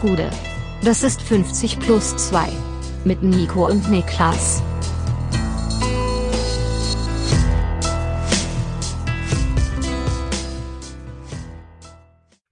[0.00, 0.30] Gude.
[0.82, 2.48] Das ist 50 plus 2.
[3.04, 4.62] Mit Nico und Niklas.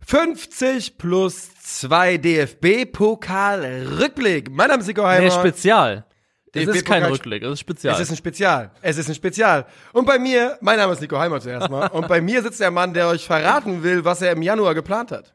[0.07, 4.51] »50 plus 2 DFB-Pokal-Rückblick«.
[4.51, 5.25] Mein Name ist Nico Heimer.
[5.25, 6.05] Nee, Spezial.
[6.53, 7.95] Es ist kein Rückblick, es ist Spezial.
[7.95, 8.73] Es ist ein Spezial.
[8.81, 9.67] Es ist ein Spezial.
[9.93, 12.71] Und bei mir, mein Name ist Nico Heimer zuerst mal, und bei mir sitzt der
[12.71, 15.35] Mann, der euch verraten will, was er im Januar geplant hat.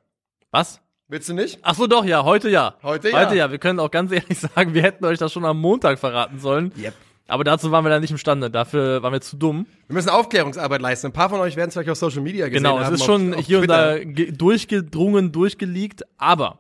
[0.52, 0.80] Was?
[1.14, 1.60] Willst du nicht?
[1.62, 2.74] Ach so, doch, ja, heute ja.
[2.82, 3.20] Heute ja.
[3.20, 3.52] Heute ja.
[3.52, 6.72] Wir können auch ganz ehrlich sagen, wir hätten euch das schon am Montag verraten sollen.
[6.76, 6.94] Yep.
[7.28, 8.50] Aber dazu waren wir dann nicht imstande.
[8.50, 9.68] Dafür waren wir zu dumm.
[9.88, 11.08] Wir müssen Aufklärungsarbeit leisten.
[11.08, 12.92] Ein paar von euch werden es vielleicht auf Social Media gesehen Genau, haben.
[12.96, 13.94] es ist schon auf, auf hier und Twitter.
[14.00, 16.02] da ge- durchgedrungen, durchgeleakt.
[16.18, 16.58] Aber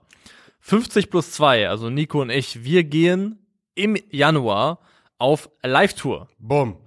[0.59, 3.39] 50 plus 2, also Nico und ich, wir gehen
[3.73, 4.77] im Januar
[5.17, 6.27] auf Live-Tour.
[6.37, 6.77] Bumm.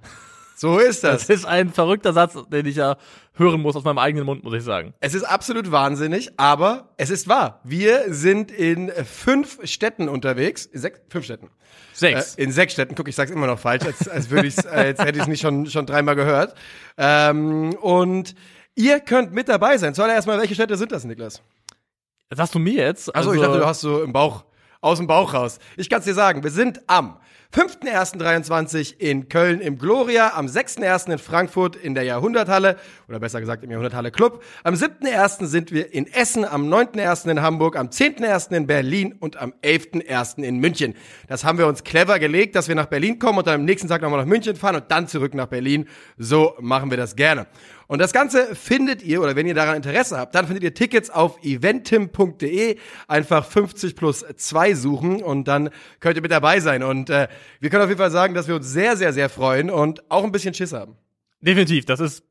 [0.59, 1.37] So ist Das das.
[1.37, 2.97] ist ein verrückter Satz, den ich ja
[3.35, 4.95] hören muss aus meinem eigenen Mund, muss ich sagen.
[5.01, 7.61] Es ist absolut wahnsinnig, aber es ist wahr.
[7.63, 10.69] Wir sind in fünf Städten unterwegs.
[10.73, 11.51] Sechs, fünf Städten.
[11.93, 12.37] Sechs.
[12.37, 12.95] Äh, in sechs Städten.
[12.95, 15.43] Guck, ich sag's immer noch falsch, als, als würde ich's, als hätte ich es nicht
[15.43, 16.55] schon, schon dreimal gehört.
[16.97, 18.35] Ähm, und
[18.75, 19.95] ihr könnt mit dabei sein.
[19.95, 21.43] Zuallererst mal, welche Städte sind das, Niklas?
[22.31, 23.15] Das sagst du mir jetzt?
[23.15, 24.45] Achso, ich dachte, du hast so im Bauch,
[24.81, 25.59] aus dem Bauch raus.
[25.77, 27.19] Ich kann's dir sagen, wir sind am
[27.55, 31.13] 5.1.23 in Köln im Gloria, am 6.1.
[31.13, 32.77] in Frankfurt in der Jahrhunderthalle,
[33.09, 34.43] oder besser gesagt im Jahrhunderthalle Club.
[34.65, 35.47] Am 7.1.
[35.47, 37.31] sind wir in Essen, am 9.1.
[37.31, 38.55] in Hamburg, am 10.1.
[38.55, 40.43] in Berlin und am 11.1.
[40.43, 40.95] in München.
[41.29, 43.89] Das haben wir uns clever gelegt, dass wir nach Berlin kommen und dann am nächsten
[43.89, 45.89] Tag nochmal nach München fahren und dann zurück nach Berlin.
[46.19, 47.47] So machen wir das gerne.
[47.87, 51.11] Und das Ganze findet ihr, oder wenn ihr daran Interesse habt, dann findet ihr Tickets
[51.11, 52.77] auf eventim.de.
[53.07, 55.71] Einfach 50 plus 2 suchen und dann
[56.01, 56.83] könnt ihr mit dabei sein.
[56.83, 57.29] Und äh,
[57.61, 60.25] wir können auf jeden Fall sagen, dass wir uns sehr, sehr, sehr freuen und auch
[60.25, 60.97] ein bisschen Schiss haben.
[61.41, 62.25] Definitiv, das ist.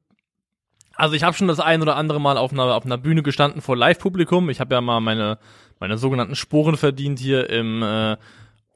[0.97, 3.61] Also ich habe schon das ein oder andere Mal auf einer, auf einer Bühne gestanden
[3.61, 4.49] vor Live-Publikum.
[4.49, 5.39] Ich habe ja mal meine,
[5.79, 8.15] meine sogenannten Sporen verdient hier im äh,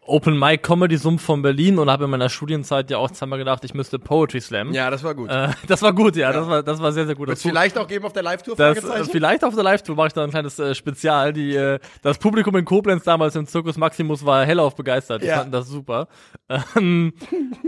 [0.10, 3.64] Open Mic Comedy Sumpf von Berlin und habe in meiner Studienzeit ja auch zweimal gedacht,
[3.64, 4.74] ich müsste Poetry Slam.
[4.74, 5.30] Ja, das war gut.
[5.30, 7.30] Äh, das war gut, ja, das war das war sehr sehr gut.
[7.30, 8.60] Das, vielleicht auch geben auf der Live-Tour?
[8.60, 8.76] äh,
[9.06, 11.34] vielleicht auf der Live-Tour mache ich da ein kleines äh, Spezial.
[11.34, 15.22] Die, äh, das Publikum in Koblenz damals im Zirkus Maximus war hellauf begeistert.
[15.22, 15.38] Die Ja.
[15.38, 16.08] fanden das super.
[16.76, 17.14] Ähm,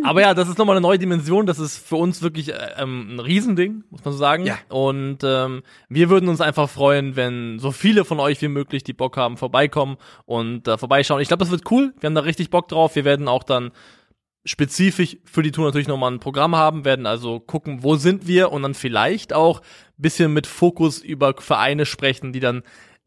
[0.03, 1.45] aber ja, das ist nochmal eine neue Dimension.
[1.45, 4.45] Das ist für uns wirklich äh, ähm, ein Riesending, muss man so sagen.
[4.45, 4.57] Ja.
[4.69, 8.93] Und ähm, wir würden uns einfach freuen, wenn so viele von euch wie möglich, die
[8.93, 11.21] Bock haben, vorbeikommen und äh, vorbeischauen.
[11.21, 11.93] Ich glaube, das wird cool.
[11.99, 12.95] Wir haben da richtig Bock drauf.
[12.95, 13.71] Wir werden auch dann
[14.43, 18.51] spezifisch für die Tour natürlich nochmal ein Programm haben, werden also gucken, wo sind wir
[18.51, 19.61] und dann vielleicht auch
[19.97, 22.63] bisschen mit Fokus über Vereine sprechen, die dann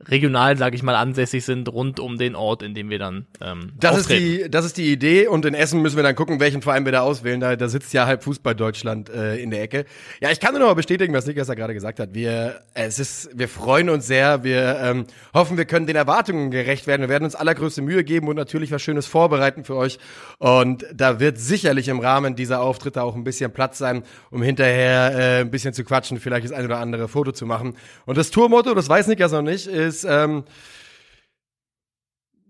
[0.08, 3.72] regional, sage ich mal, ansässig sind rund um den Ort, in dem wir dann ähm,
[3.78, 4.44] Das ist, auftreten.
[4.44, 6.92] die, das ist die Idee und in Essen müssen wir dann gucken, welchen Verein wir
[6.92, 7.40] da auswählen.
[7.40, 9.84] Da, da sitzt ja halb Fußball Deutschland äh, in der Ecke.
[10.20, 12.14] Ja, ich kann nur noch mal bestätigen, was Niklas da gerade gesagt hat.
[12.14, 14.44] Wir, es ist, wir freuen uns sehr.
[14.44, 17.02] Wir ähm, hoffen, wir können den Erwartungen gerecht werden.
[17.02, 19.98] Wir werden uns allergrößte Mühe geben und natürlich was Schönes vorbereiten für euch.
[20.38, 25.12] Und da wird sicherlich im Rahmen dieser Auftritte auch ein bisschen Platz sein, um hinterher
[25.14, 27.76] äh, ein bisschen zu quatschen, vielleicht das ein oder andere Foto zu machen.
[28.06, 30.42] Und das Tourmotto, das weiß Niklas noch nicht, ist ähm,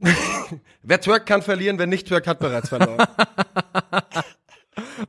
[0.82, 2.98] Wer twerkt, kann verlieren, wer nicht twerkt, hat bereits verloren.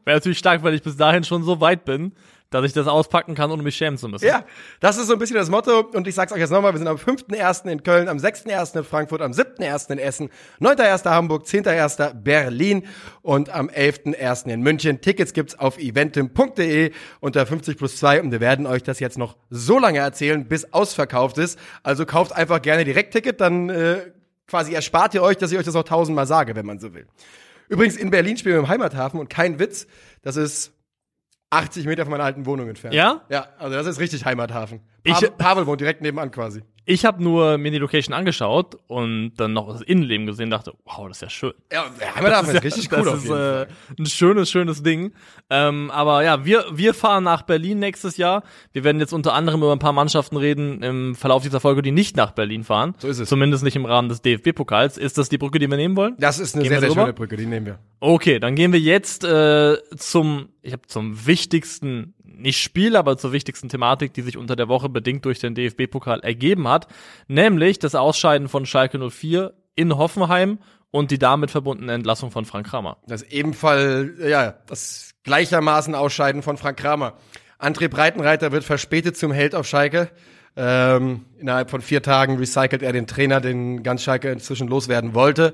[0.06, 2.13] Wäre natürlich stark, weil ich bis dahin schon so weit bin,
[2.55, 4.25] dass ich das auspacken kann, ohne mich schämen zu müssen.
[4.25, 4.45] ja,
[4.79, 5.81] das ist so ein bisschen das Motto.
[5.93, 7.69] Und ich sag's euch jetzt nochmal, wir sind am 5.1.
[7.69, 8.77] in Köln, am 6.1.
[8.77, 9.91] in Frankfurt, am 7.1.
[9.91, 10.29] in Essen,
[10.61, 11.09] 9.1.
[11.09, 12.13] Hamburg, 10.1.
[12.13, 12.88] Berlin
[13.21, 14.47] und am 11.1.
[14.47, 15.01] in München.
[15.01, 19.35] Tickets gibt's auf eventim.de unter 50 plus 2 und wir werden euch das jetzt noch
[19.49, 21.59] so lange erzählen, bis ausverkauft ist.
[21.83, 24.11] Also kauft einfach gerne Direktticket, dann äh,
[24.47, 27.07] quasi erspart ihr euch, dass ich euch das auch tausendmal sage, wenn man so will.
[27.67, 29.87] Übrigens, in Berlin spielen wir im Heimathafen und kein Witz,
[30.22, 30.74] das ist
[31.50, 32.95] 80 Meter von meiner alten Wohnung entfernt.
[32.95, 33.22] Ja?
[33.29, 34.81] Ja, also das ist richtig Heimathafen.
[35.03, 36.63] Ich- Pavel, Pavel wohnt direkt nebenan quasi.
[36.88, 41.07] Ich habe nur mir die Location angeschaut und dann noch das Innenleben gesehen, dachte, wow,
[41.07, 41.53] das ist ja schön.
[41.72, 41.85] Ja,
[42.16, 43.66] Heimathafen ist, richtig cool das ist äh,
[44.00, 45.13] ein schönes, schönes Ding.
[45.50, 48.44] Ähm, aber ja, wir, wir fahren nach Berlin nächstes Jahr.
[48.72, 51.91] Wir werden jetzt unter anderem über ein paar Mannschaften reden im Verlauf dieser Folge, die
[51.91, 52.96] nicht nach Berlin fahren.
[52.97, 53.29] So ist es.
[53.29, 54.97] Zumindest nicht im Rahmen des DFB-Pokals.
[54.97, 56.16] Ist das die Brücke, die wir nehmen wollen?
[56.20, 57.79] Das ist eine Gehen sehr, sehr schöne Brücke, die nehmen wir.
[57.99, 63.32] Okay, dann gehen wir jetzt äh, zum, ich habe zum wichtigsten, nicht Spiel, aber zur
[63.32, 66.87] wichtigsten Thematik, die sich unter der Woche bedingt durch den DFB-Pokal ergeben hat,
[67.28, 70.59] nämlich das Ausscheiden von Schalke 04 in Hoffenheim
[70.91, 72.97] und die damit verbundene Entlassung von Frank Kramer.
[73.08, 77.14] Das ebenfalls, ja, das gleichermaßen Ausscheiden von Frank Kramer.
[77.59, 80.09] André Breitenreiter wird verspätet zum Held auf Schalke.
[80.58, 85.53] Ähm, innerhalb von vier Tagen recycelt er den Trainer, den ganz Schalke inzwischen loswerden wollte.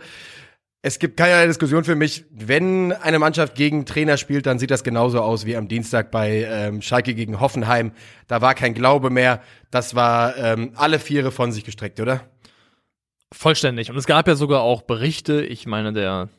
[0.84, 2.26] Es gibt keine Diskussion für mich.
[2.32, 6.48] Wenn eine Mannschaft gegen Trainer spielt, dann sieht das genauso aus wie am Dienstag bei
[6.50, 7.92] ähm, Schalke gegen Hoffenheim.
[8.28, 9.42] Da war kein Glaube mehr.
[9.70, 12.22] Das war ähm, alle Viere von sich gestreckt, oder?
[13.32, 13.92] Vollständig.
[13.92, 16.30] Und es gab ja sogar auch Berichte, ich meine, der,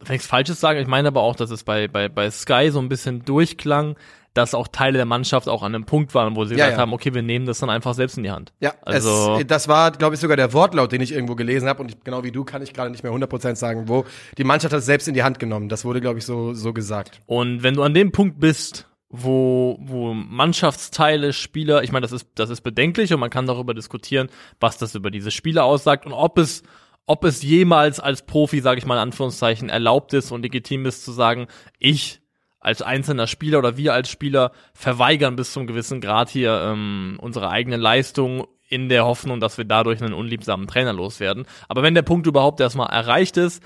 [0.00, 2.80] wenn ich Falsches sage, ich meine aber auch, dass es bei, bei, bei Sky so
[2.80, 3.96] ein bisschen durchklang,
[4.34, 6.78] dass auch Teile der Mannschaft auch an einem Punkt waren, wo sie Ja, gesagt ja.
[6.82, 8.52] haben, okay, wir nehmen das dann einfach selbst in die Hand.
[8.60, 11.82] Ja, Also- es, das war, glaube ich, sogar der Wortlaut, den ich irgendwo gelesen habe.
[11.82, 14.04] Und ich, genau wie du kann ich gerade nicht mehr 100% sagen, wo.
[14.38, 15.68] Die Mannschaft hat es selbst in die Hand genommen.
[15.68, 17.20] Das wurde, glaube ich, so, so gesagt.
[17.26, 22.28] Und wenn du an dem Punkt bist, wo, wo Mannschaftsteile, Spieler, ich meine, das ist,
[22.36, 24.28] das ist bedenklich und man kann darüber diskutieren,
[24.60, 26.62] was das über diese Spieler aussagt und ob es,
[27.06, 31.04] ob es jemals als Profi, sage ich mal in Anführungszeichen, erlaubt ist und legitim ist
[31.04, 31.48] zu sagen,
[31.80, 32.19] ich
[32.60, 37.50] als einzelner Spieler oder wir als Spieler verweigern bis zum gewissen Grad hier ähm, unsere
[37.50, 41.46] eigene Leistung in der Hoffnung, dass wir dadurch einen unliebsamen Trainer loswerden.
[41.68, 43.62] Aber wenn der Punkt überhaupt erstmal erreicht ist,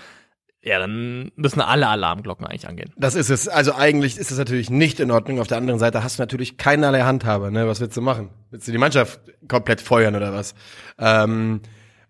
[0.63, 2.91] ja, dann müssen alle Alarmglocken eigentlich angehen.
[2.97, 3.49] Das ist es.
[3.49, 5.39] Also eigentlich ist es natürlich nicht in Ordnung.
[5.39, 7.53] Auf der anderen Seite hast du natürlich keinerlei Handhabe.
[7.53, 7.69] Ne?
[7.69, 8.31] Was willst du machen?
[8.51, 10.55] Willst du die Mannschaft komplett feuern oder was?
[10.99, 11.61] Ähm,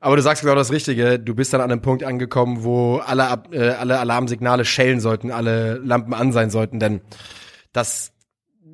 [0.05, 1.19] aber du sagst genau das Richtige.
[1.19, 5.79] Du bist dann an einem Punkt angekommen, wo alle, äh, alle Alarmsignale schellen sollten, alle
[5.79, 7.01] Lampen an sein sollten, denn
[7.73, 8.13] das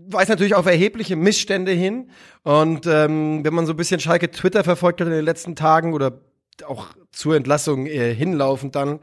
[0.09, 2.11] weist natürlich auf erhebliche Missstände hin.
[2.43, 5.95] Und ähm, wenn man so ein bisschen Schalke Twitter verfolgt hat in den letzten Tagen
[5.95, 6.21] oder
[6.67, 8.99] auch zur Entlassung äh, hinlaufend dann,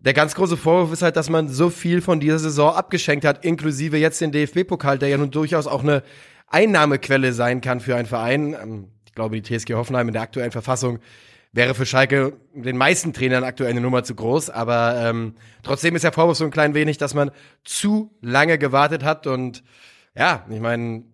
[0.00, 3.42] der ganz große Vorwurf ist halt, dass man so viel von dieser Saison abgeschenkt hat,
[3.42, 6.02] inklusive jetzt den DFB-Pokal, der ja nun durchaus auch eine
[6.48, 8.54] Einnahmequelle sein kann für einen Verein.
[8.60, 10.98] Ähm, Ich glaube, die TSG Hoffenheim in der aktuellen Verfassung
[11.52, 14.48] wäre für Schalke den meisten Trainern aktuell eine Nummer zu groß.
[14.48, 17.30] Aber ähm, trotzdem ist der Vorwurf so ein klein wenig, dass man
[17.62, 19.26] zu lange gewartet hat.
[19.26, 19.62] Und
[20.16, 21.04] ja, ich meine,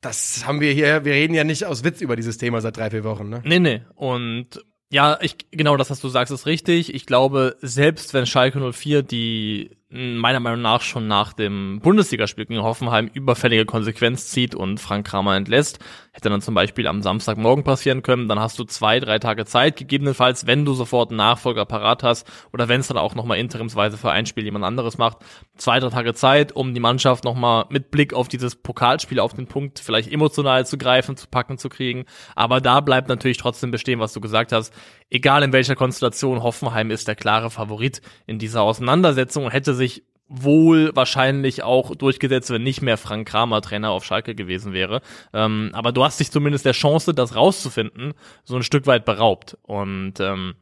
[0.00, 2.90] das haben wir hier, wir reden ja nicht aus Witz über dieses Thema seit drei,
[2.90, 3.28] vier Wochen.
[3.28, 3.42] Ne?
[3.44, 3.82] Nee, nee.
[3.96, 6.94] Und ja, ich, genau das, was du sagst, ist richtig.
[6.94, 12.62] Ich glaube, selbst wenn Schalke 04 die meiner Meinung nach schon nach dem Bundesligaspiel gegen
[12.62, 15.80] Hoffenheim überfällige Konsequenz zieht und Frank Kramer entlässt,
[16.12, 19.76] hätte dann zum Beispiel am Samstagmorgen passieren können, dann hast du zwei, drei Tage Zeit,
[19.76, 23.98] gegebenenfalls, wenn du sofort einen Nachfolger parat hast oder wenn es dann auch nochmal interimsweise
[23.98, 25.18] für ein Spiel jemand anderes macht,
[25.56, 29.46] zwei, drei Tage Zeit, um die Mannschaft nochmal mit Blick auf dieses Pokalspiel auf den
[29.46, 32.06] Punkt vielleicht emotional zu greifen, zu packen, zu kriegen.
[32.34, 34.72] Aber da bleibt natürlich trotzdem bestehen, was du gesagt hast.
[35.10, 39.81] Egal in welcher Konstellation, Hoffenheim ist der klare Favorit in dieser Auseinandersetzung und hätte sich
[40.28, 45.02] wohl wahrscheinlich auch durchgesetzt, wenn nicht mehr Frank Kramer Trainer auf Schalke gewesen wäre.
[45.34, 48.14] Ähm, aber du hast dich zumindest der Chance, das rauszufinden,
[48.44, 49.58] so ein Stück weit beraubt.
[49.62, 50.54] Und ähm,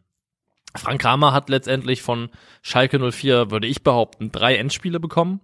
[0.77, 2.31] Frank Kramer hat letztendlich von
[2.63, 5.41] Schalke 04, würde ich behaupten, drei Endspiele bekommen.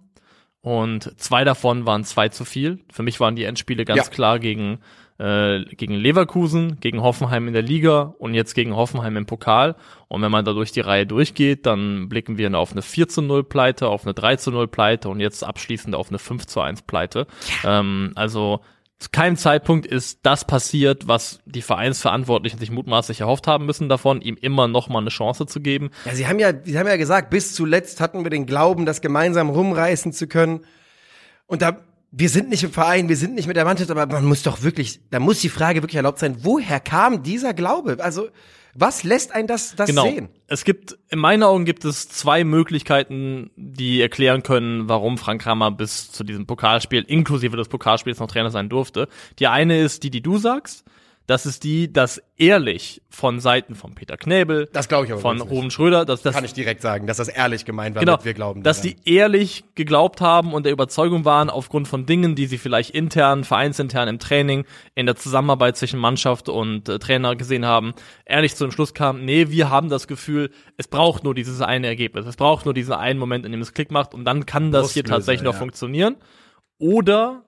[0.61, 2.79] Und zwei davon waren zwei zu viel.
[2.91, 4.11] Für mich waren die Endspiele ganz Ja.
[4.11, 4.79] klar gegen,
[5.19, 9.75] äh, gegen Leverkusen, gegen Hoffenheim in der Liga und jetzt gegen Hoffenheim im Pokal.
[10.07, 13.21] Und wenn man da durch die Reihe durchgeht, dann blicken wir auf eine 4 zu
[13.21, 16.61] 0 Pleite, auf eine 3 zu 0 Pleite und jetzt abschließend auf eine 5 zu
[16.61, 17.27] 1 Pleite.
[17.65, 18.61] Ähm, also
[18.99, 24.21] zu keinem Zeitpunkt ist das passiert, was die Vereinsverantwortlichen sich mutmaßlich erhofft haben müssen davon,
[24.21, 25.91] ihm immer noch mal eine Chance zu geben.
[26.05, 29.01] Ja, sie haben ja, sie haben ja gesagt, bis zuletzt hatten wir den Glauben, das
[29.01, 30.61] gemeinsam rumreißen zu können.
[31.45, 31.77] Und da,
[32.11, 34.63] wir sind nicht im Verein, wir sind nicht mit der Mannschaft, aber man muss doch
[34.63, 37.97] wirklich, da muss die Frage wirklich erlaubt sein, woher kam dieser Glaube?
[37.99, 38.29] Also,
[38.73, 40.03] was lässt einen das, das Genau.
[40.03, 40.29] sehen?
[40.47, 45.71] Es gibt, in meinen Augen gibt es zwei Möglichkeiten, die erklären können, warum Frank Kramer
[45.71, 49.07] bis zu diesem Pokalspiel, inklusive des Pokalspiels, noch Trainer sein durfte.
[49.39, 50.85] Die eine ist die, die du sagst.
[51.27, 55.41] Das ist die, dass ehrlich von Seiten von Peter Knäbel, Das glaube ich aber von.
[55.41, 58.33] Ruben Schröder, dass das Kann ich direkt sagen, dass das ehrlich gemeint war, genau, wir
[58.33, 58.63] glauben.
[58.63, 58.95] dass daran.
[59.03, 63.43] die ehrlich geglaubt haben und der Überzeugung waren, aufgrund von Dingen, die sie vielleicht intern,
[63.43, 64.63] vereinsintern im Training,
[64.95, 67.93] in der Zusammenarbeit zwischen Mannschaft und äh, Trainer gesehen haben,
[68.23, 71.87] ehrlich zu dem Schluss kamen, nee, wir haben das Gefühl, es braucht nur dieses eine
[71.87, 74.71] Ergebnis, es braucht nur diesen einen Moment, in dem es Klick macht und dann kann
[74.71, 75.59] das hier Brustlöser, tatsächlich noch ja.
[75.59, 76.15] funktionieren.
[76.79, 77.43] Oder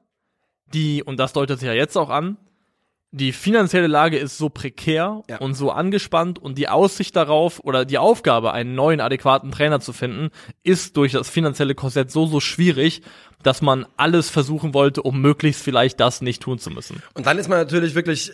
[0.73, 2.35] die, und das deutet sich ja jetzt auch an,
[3.11, 5.37] die finanzielle Lage ist so prekär Ja.
[5.39, 9.93] und so angespannt und die Aussicht darauf oder die Aufgabe, einen neuen adäquaten Trainer zu
[9.93, 10.29] finden,
[10.63, 13.01] ist durch das finanzielle Korsett so, so schwierig,
[13.41, 17.01] dass man alles versuchen wollte, um möglichst vielleicht das nicht tun zu müssen.
[17.15, 18.31] Und dann ist man natürlich wirklich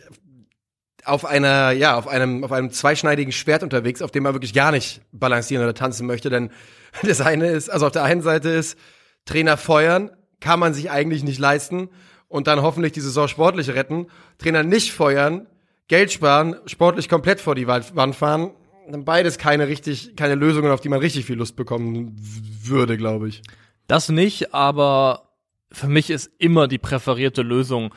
[1.06, 4.72] auf einer, ja, auf einem, auf einem zweischneidigen Schwert unterwegs, auf dem man wirklich gar
[4.72, 6.50] nicht balancieren oder tanzen möchte, denn
[7.04, 8.78] das eine ist, also auf der einen Seite ist,
[9.26, 11.90] Trainer feuern, kann man sich eigentlich nicht leisten
[12.28, 14.08] und dann hoffentlich die Saison sportlich retten.
[14.38, 15.48] Trainer nicht feuern,
[15.88, 18.52] Geld sparen, sportlich komplett vor die Wand fahren.
[18.90, 23.28] Dann beides keine richtig, keine Lösungen, auf die man richtig viel Lust bekommen würde, glaube
[23.28, 23.42] ich.
[23.88, 25.30] Das nicht, aber
[25.72, 27.94] für mich ist immer die präferierte Lösung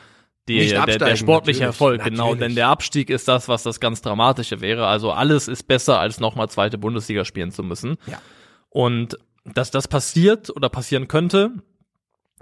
[0.49, 2.39] die, der, der sportliche natürlich, Erfolg, genau, natürlich.
[2.39, 4.87] denn der Abstieg ist das, was das ganz Dramatische wäre.
[4.87, 7.97] Also alles ist besser, als nochmal zweite Bundesliga spielen zu müssen.
[8.07, 8.19] Ja.
[8.69, 11.51] Und dass das passiert oder passieren könnte,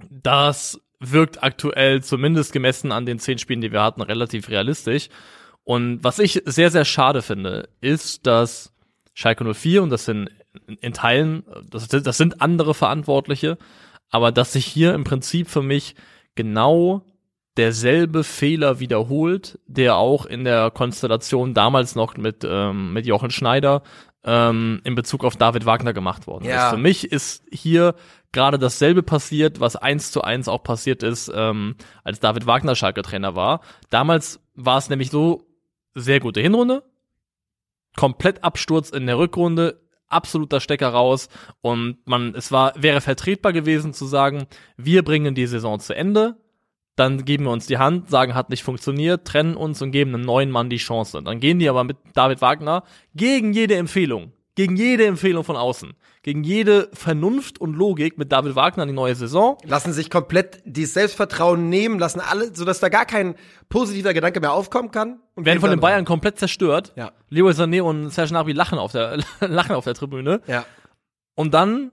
[0.10, 5.10] das wirkt aktuell zumindest gemessen an den zehn Spielen, die wir hatten, relativ realistisch.
[5.64, 8.74] Und was ich sehr, sehr schade finde, ist, dass
[9.14, 10.30] Schalke 04, und das sind
[10.82, 13.58] in Teilen, das, das sind andere Verantwortliche,
[14.10, 15.96] aber dass sich hier im Prinzip für mich
[16.36, 17.04] genau
[17.58, 23.82] derselbe Fehler wiederholt, der auch in der Konstellation damals noch mit, ähm, mit Jochen Schneider
[24.24, 26.68] ähm, in Bezug auf David Wagner gemacht worden Ja.
[26.68, 26.76] ist.
[26.76, 27.96] Für mich ist hier
[28.38, 33.02] gerade dasselbe passiert, was eins zu eins auch passiert ist, ähm, als David Wagner Schalke
[33.02, 33.62] Trainer war.
[33.90, 35.48] Damals war es nämlich so,
[35.96, 36.84] sehr gute Hinrunde,
[37.96, 41.30] komplett Absturz in der Rückrunde, absoluter Stecker raus
[41.62, 44.46] und man, es war, wäre vertretbar gewesen zu sagen,
[44.78, 46.38] wir bringen die Saison zu Ende,
[46.96, 50.26] dann geben wir uns die Hand, sagen, hat nicht funktioniert, trennen uns und geben einem
[50.26, 51.24] neuen Mann die Chance.
[51.24, 52.84] Dann gehen die aber mit David Wagner
[53.16, 58.56] gegen jede Empfehlung, gegen jede Empfehlung von außen, gegen jede Vernunft und Logik mit David
[58.56, 59.56] Wagner in die neue Saison.
[59.64, 63.36] Lassen sich komplett dieses Selbstvertrauen nehmen, lassen alle, sodass da gar kein
[63.70, 65.20] positiver Gedanke mehr aufkommen kann.
[65.36, 66.92] Und Werden von den Bayern komplett zerstört.
[66.96, 67.12] Ja.
[67.30, 70.42] Leroy Sané und Serge Gnabry lachen auf der, lachen auf der Tribüne.
[70.48, 70.66] Ja.
[71.36, 71.92] Und dann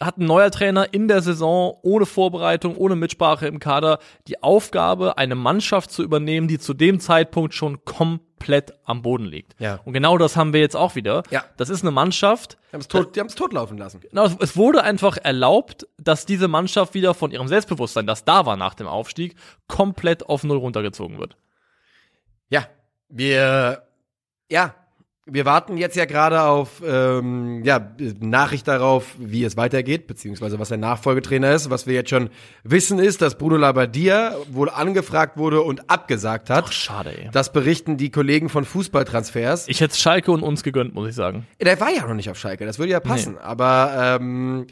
[0.00, 3.98] hat ein neuer Trainer in der Saison ohne Vorbereitung, ohne Mitsprache im Kader
[4.28, 9.54] die Aufgabe, eine Mannschaft zu übernehmen, die zu dem Zeitpunkt schon komplett am Boden liegt.
[9.60, 9.80] Ja.
[9.84, 11.22] Und genau das haben wir jetzt auch wieder.
[11.30, 11.44] Ja.
[11.56, 14.00] Das ist eine Mannschaft, Die haben es tot, die totlaufen lassen.
[14.00, 18.44] Genau, es- es wurde einfach erlaubt, dass diese Mannschaft wieder von ihrem Selbstbewusstsein, das da
[18.46, 19.36] war nach dem Aufstieg,
[19.68, 21.36] komplett auf Null runtergezogen wird.
[22.48, 22.66] Ja,
[23.08, 23.86] wir,
[24.50, 24.74] ja,
[25.26, 30.68] wir warten jetzt ja gerade auf ähm, ja, Nachricht darauf, wie es weitergeht, beziehungsweise was
[30.68, 31.70] der Nachfolgetrainer ist.
[31.70, 32.28] Was wir jetzt schon
[32.62, 36.64] wissen ist, dass Bruno Labbadia wohl angefragt wurde und abgesagt hat.
[36.68, 37.30] Ach, schade, ey.
[37.32, 39.66] Das berichten die Kollegen von Fußballtransfers.
[39.68, 41.46] Ich hätte Schalke und uns gegönnt, muss ich sagen.
[41.58, 43.38] Der war ja noch nicht auf Schalke, das würde ja passen.
[43.38, 44.66] Aber ähm,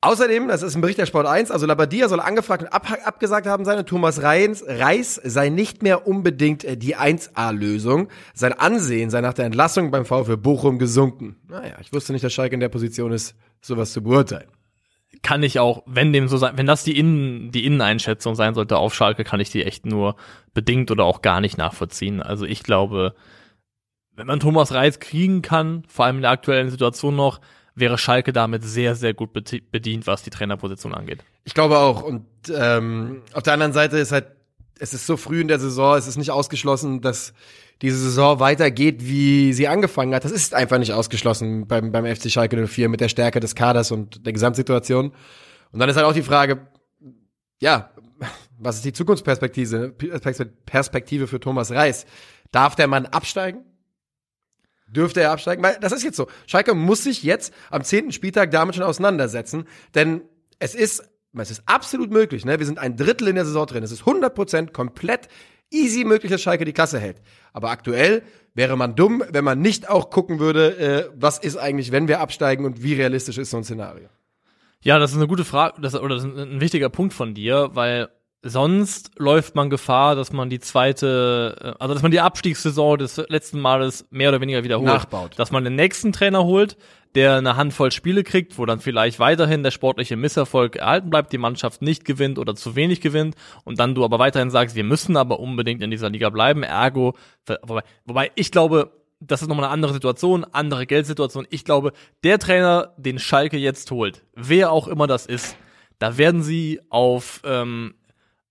[0.00, 3.46] außerdem, das ist ein Bericht der Sport 1, also Labadia soll angefragt und ab, abgesagt
[3.46, 8.08] haben sein und Thomas Reins, Reis sei nicht mehr unbedingt äh, die 1A-Lösung.
[8.34, 11.36] Sein Ansehen sei nach der Entlassung beim VfL Bochum gesunken.
[11.48, 14.48] Naja, ich wusste nicht, dass Schalke in der Position ist, sowas zu beurteilen.
[15.22, 18.78] Kann ich auch, wenn dem so sein, wenn das die Innen, die Inneneinschätzung sein sollte
[18.78, 20.16] auf Schalke, kann ich die echt nur
[20.54, 22.22] bedingt oder auch gar nicht nachvollziehen.
[22.22, 23.14] Also ich glaube,
[24.14, 27.40] wenn man Thomas Reis kriegen kann, vor allem in der aktuellen Situation noch,
[27.80, 31.24] wäre Schalke damit sehr, sehr gut bedient, was die Trainerposition angeht.
[31.44, 32.02] Ich glaube auch.
[32.02, 34.26] Und ähm, auf der anderen Seite ist halt,
[34.78, 37.34] es ist so früh in der Saison, es ist nicht ausgeschlossen, dass
[37.82, 40.24] diese Saison weitergeht, wie sie angefangen hat.
[40.24, 43.90] Das ist einfach nicht ausgeschlossen beim, beim FC Schalke 04 mit der Stärke des Kaders
[43.90, 45.12] und der Gesamtsituation.
[45.72, 46.66] Und dann ist halt auch die Frage,
[47.60, 47.90] ja,
[48.58, 49.94] was ist die Zukunftsperspektive
[50.66, 52.04] Perspektive für Thomas Reis?
[52.52, 53.64] Darf der Mann absteigen?
[54.90, 55.62] Dürfte er absteigen?
[55.62, 56.26] Weil das ist jetzt so.
[56.46, 60.22] Schalke muss sich jetzt am zehnten Spieltag damit schon auseinandersetzen, denn
[60.58, 62.58] es ist, es ist absolut möglich, ne?
[62.58, 63.82] Wir sind ein Drittel in der Saison drin.
[63.82, 65.28] Es ist 100% komplett
[65.70, 67.22] easy möglich, dass Schalke die Klasse hält.
[67.52, 68.22] Aber aktuell
[68.54, 72.20] wäre man dumm, wenn man nicht auch gucken würde, äh, was ist eigentlich, wenn wir
[72.20, 74.08] absteigen und wie realistisch ist so ein Szenario.
[74.82, 77.70] Ja, das ist eine gute Frage, das, oder das ist ein wichtiger Punkt von dir,
[77.74, 78.08] weil
[78.42, 83.16] sonst läuft man Gefahr, dass man die zweite, äh, also dass man die Abstiegssaison des
[83.28, 84.86] letzten Males mehr oder weniger wiederholt.
[84.86, 85.38] Nachbaut.
[85.38, 86.76] Dass man den nächsten Trainer holt,
[87.14, 91.38] der eine Handvoll Spiele kriegt, wo dann vielleicht weiterhin der sportliche Misserfolg erhalten bleibt, die
[91.38, 95.16] Mannschaft nicht gewinnt oder zu wenig gewinnt und dann du aber weiterhin sagst, wir müssen
[95.16, 97.14] aber unbedingt in dieser Liga bleiben, ergo,
[97.62, 101.46] wobei, wobei ich glaube, das ist nochmal eine andere Situation, andere Geldsituation.
[101.50, 101.92] Ich glaube,
[102.24, 105.56] der Trainer, den Schalke jetzt holt, wer auch immer das ist,
[105.98, 107.94] da werden sie auf ähm,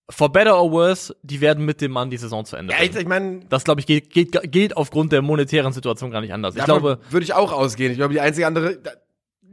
[0.09, 2.95] for better or worse, die werden mit dem Mann die Saison zu Ende Ja, ich,
[2.95, 6.55] ich meine, Das, glaube ich, geht, geht, geht aufgrund der monetären Situation gar nicht anders.
[6.55, 7.91] Ich glaube, würde ich auch ausgehen.
[7.91, 8.79] Ich glaube, die einzige andere,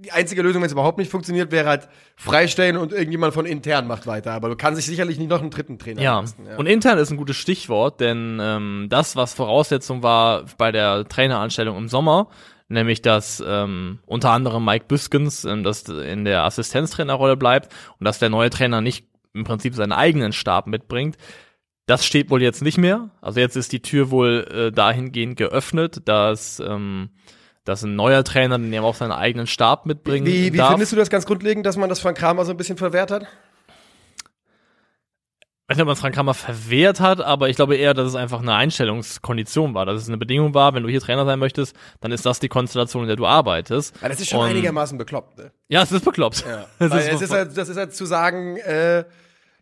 [0.06, 3.86] die einzige Lösung, wenn es überhaupt nicht funktioniert, wäre halt freistellen und irgendjemand von intern
[3.86, 4.32] macht weiter.
[4.32, 6.20] Aber du kannst sich sicherlich nicht noch einen dritten Trainer ja.
[6.20, 6.46] leisten.
[6.56, 11.76] Und intern ist ein gutes Stichwort, denn ähm, das, was Voraussetzung war bei der Traineranstellung
[11.76, 12.28] im Sommer,
[12.68, 18.18] nämlich dass ähm, unter anderem Mike Büskens ähm, das in der Assistenztrainerrolle bleibt und dass
[18.18, 21.16] der neue Trainer nicht im Prinzip seinen eigenen Stab mitbringt.
[21.86, 23.10] Das steht wohl jetzt nicht mehr.
[23.20, 27.08] Also jetzt ist die Tür wohl äh, dahingehend geöffnet, dass dass
[27.64, 30.70] dass ein neuer Trainer den ja auch seinen eigenen Stab mitbringen Wie, wie darf.
[30.70, 33.26] findest du das ganz grundlegend, dass man das von Kramer so ein bisschen verwehrt hat?
[35.68, 38.14] Ich weiß nicht, ob man Frank Kramer verwehrt hat, aber ich glaube eher, dass es
[38.14, 41.74] einfach eine Einstellungskondition war, dass es eine Bedingung war, wenn du hier Trainer sein möchtest,
[42.00, 44.00] dann ist das die Konstellation, in der du arbeitest.
[44.00, 45.38] Ja, das ist schon Und- einigermaßen bekloppt.
[45.38, 45.50] Ne?
[45.68, 46.44] Ja, es ist bekloppt.
[46.48, 46.66] Ja.
[46.78, 49.04] Es Weil ist es ist halt, das ist halt zu sagen, äh,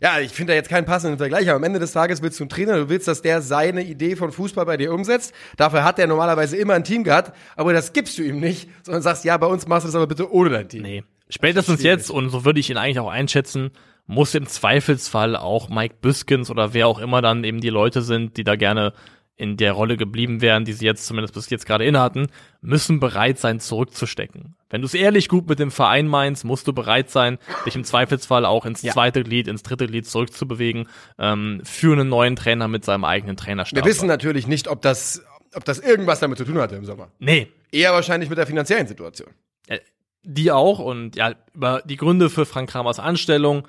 [0.04, 2.44] ja, ich finde da jetzt keinen passenden Vergleich, aber am Ende des Tages willst du
[2.44, 5.32] einen Trainer, du willst, dass der seine Idee von Fußball bei dir umsetzt.
[5.56, 9.00] Dafür hat er normalerweise immer ein Team gehabt, aber das gibst du ihm nicht, sondern
[9.00, 10.82] sagst, ja, bei uns machst du das aber bitte ohne dein Team.
[10.82, 11.04] Nee.
[11.30, 13.70] Spätestens jetzt, und so würde ich ihn eigentlich auch einschätzen,
[14.06, 18.37] muss im Zweifelsfall auch Mike Büskens oder wer auch immer dann eben die Leute sind,
[18.37, 18.92] die da gerne
[19.37, 22.29] in der Rolle geblieben wären, die sie jetzt zumindest bis jetzt gerade innehatten,
[22.61, 24.55] müssen bereit sein, zurückzustecken.
[24.71, 27.85] Wenn du es ehrlich gut mit dem Verein meinst, musst du bereit sein, dich im
[27.85, 28.93] Zweifelsfall auch ins Ja.
[28.93, 30.88] zweite Glied, ins dritte Glied zurückzubewegen,
[31.19, 33.76] ähm, für einen neuen Trainer mit seinem eigenen Trainerstab.
[33.85, 35.25] Wir wissen natürlich nicht, ob das,
[35.55, 37.09] ob das irgendwas damit zu tun hatte im Sommer.
[37.19, 39.31] Nee, Eher wahrscheinlich mit der finanziellen Situation.
[39.67, 39.81] Äh,
[40.23, 43.67] die auch und ja, über die Gründe für Frank Kramers Anstellung,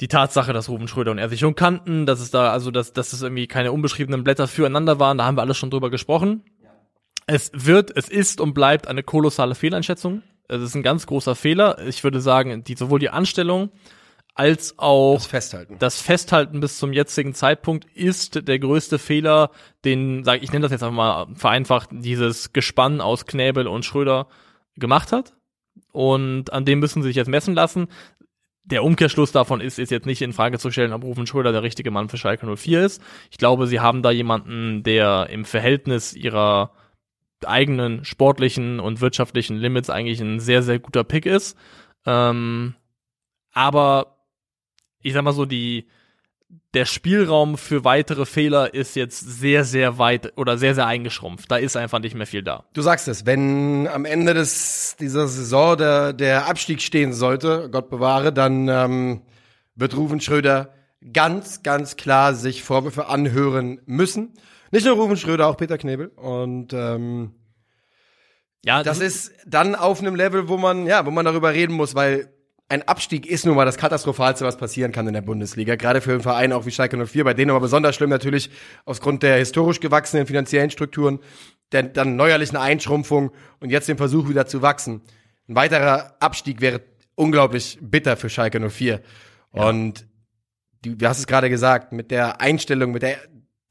[0.00, 2.92] die Tatsache, dass Ruben Schröder und er sich schon kannten, dass es da, also, dass,
[2.92, 6.42] dass es irgendwie keine unbeschriebenen Blätter füreinander waren, da haben wir alles schon drüber gesprochen.
[7.26, 10.22] Es wird, es ist und bleibt eine kolossale Fehleinschätzung.
[10.48, 11.78] Es ist ein ganz großer Fehler.
[11.86, 13.70] Ich würde sagen, die, sowohl die Anstellung
[14.34, 15.76] als auch Das Festhalten.
[15.78, 19.50] das Festhalten bis zum jetzigen Zeitpunkt ist der größte Fehler,
[19.84, 23.84] den, sag ich, ich nenne das jetzt einfach mal vereinfacht, dieses Gespann aus Knäbel und
[23.84, 24.26] Schröder
[24.76, 25.34] gemacht hat.
[25.92, 27.86] Und an dem müssen sie sich jetzt messen lassen.
[28.64, 31.62] Der Umkehrschluss davon ist, ist jetzt nicht in Frage zu stellen, ob Rufen Schröder der
[31.62, 33.02] richtige Mann für Schalke 04 ist.
[33.30, 36.72] Ich glaube, sie haben da jemanden, der im Verhältnis ihrer
[37.44, 41.58] eigenen sportlichen und wirtschaftlichen Limits eigentlich ein sehr, sehr guter Pick ist.
[42.06, 42.74] Ähm,
[43.52, 44.16] aber
[45.00, 45.86] ich sag mal so, die,
[46.74, 51.50] der Spielraum für weitere Fehler ist jetzt sehr, sehr weit oder sehr, sehr eingeschrumpft.
[51.50, 52.64] Da ist einfach nicht mehr viel da.
[52.72, 57.90] Du sagst es, wenn am Ende des, dieser Saison der, der Abstieg stehen sollte, Gott
[57.90, 59.22] bewahre, dann ähm,
[59.76, 60.74] wird Rufen Schröder
[61.12, 64.32] ganz, ganz klar sich Vorwürfe anhören müssen.
[64.72, 66.08] Nicht nur Rufen Schröder, auch Peter Knebel.
[66.08, 67.34] Und ähm,
[68.64, 71.94] Ja, das ist dann auf einem Level, wo man, ja, wo man darüber reden muss,
[71.94, 72.33] weil
[72.68, 75.76] ein Abstieg ist nun mal das Katastrophalste, was passieren kann in der Bundesliga.
[75.76, 78.50] Gerade für einen Verein auch wie Schalke 04, bei denen aber besonders schlimm natürlich
[78.86, 81.18] aufgrund der historisch gewachsenen finanziellen Strukturen,
[81.72, 85.02] der dann neuerlichen Einschrumpfung und jetzt den Versuch wieder zu wachsen.
[85.48, 86.80] Ein weiterer Abstieg wäre
[87.16, 89.02] unglaublich bitter für Schalke 04.
[89.50, 90.06] Und
[90.82, 93.18] du, du hast es gerade gesagt, mit der Einstellung, mit der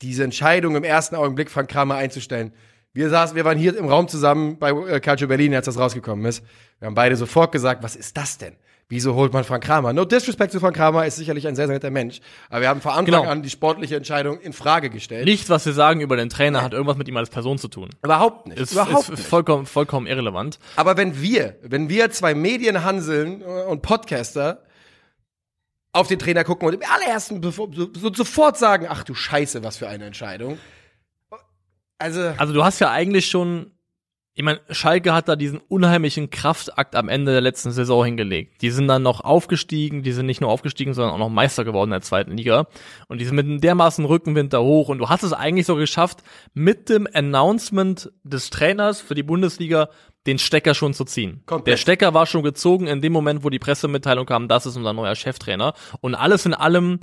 [0.02, 2.54] diese Entscheidung im ersten Augenblick Frank Kramer einzustellen.
[2.94, 6.26] Wir saßen, wir waren hier im Raum zusammen bei äh, Calcio Berlin, als das rausgekommen
[6.26, 6.44] ist.
[6.80, 8.56] Wir haben beide sofort gesagt, was ist das denn?
[8.94, 9.92] Wieso holt man Frank Kramer?
[9.92, 12.20] No disrespect zu Frank Kramer, ist sicherlich ein sehr, sehr netter Mensch.
[12.52, 13.24] Aber wir haben von Anfang Genau.
[13.24, 15.26] an die sportliche Entscheidung in Frage gestellt.
[15.26, 17.90] nichts, was wir sagen über den Trainer, hat irgendwas mit ihm als Person zu tun.
[18.04, 18.60] Überhaupt nicht.
[18.60, 19.28] Ist, Überhaupt ist nicht.
[19.28, 20.60] vollkommen, vollkommen irrelevant.
[20.76, 24.62] Aber wenn wir, wenn wir zwei Medienhanseln äh, und Podcaster
[25.92, 29.64] auf den Trainer gucken und im allerersten bevor, so, so, sofort sagen, ach du Scheiße,
[29.64, 30.60] was für eine Entscheidung.
[31.98, 33.72] Also, Also du hast ja eigentlich schon,
[34.36, 38.64] ich meine, Schalke hat da diesen unheimlichen Kraftakt am Ende der letzten Saison hingelegt.
[38.64, 41.90] Die sind dann noch aufgestiegen, die sind nicht nur aufgestiegen, sondern auch noch Meister geworden
[41.90, 42.66] in der zweiten Liga.
[43.08, 44.90] Und die sind mit einem dermaßen Rückenwind da hoch.
[44.90, 46.24] Und du hast es eigentlich so geschafft,
[46.56, 49.90] mit dem Announcement des Trainers für die Bundesliga
[50.26, 51.44] den Stecker schon zu ziehen.
[51.46, 51.74] Komplett.
[51.74, 54.94] Der Stecker war schon gezogen in dem Moment, wo die Pressemitteilung kam, das ist unser
[54.94, 55.76] neuer Cheftrainer.
[56.02, 57.02] Und alles in allem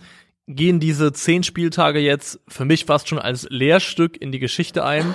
[0.49, 5.15] gehen diese zehn Spieltage jetzt für mich fast schon als Lehrstück in die Geschichte ein,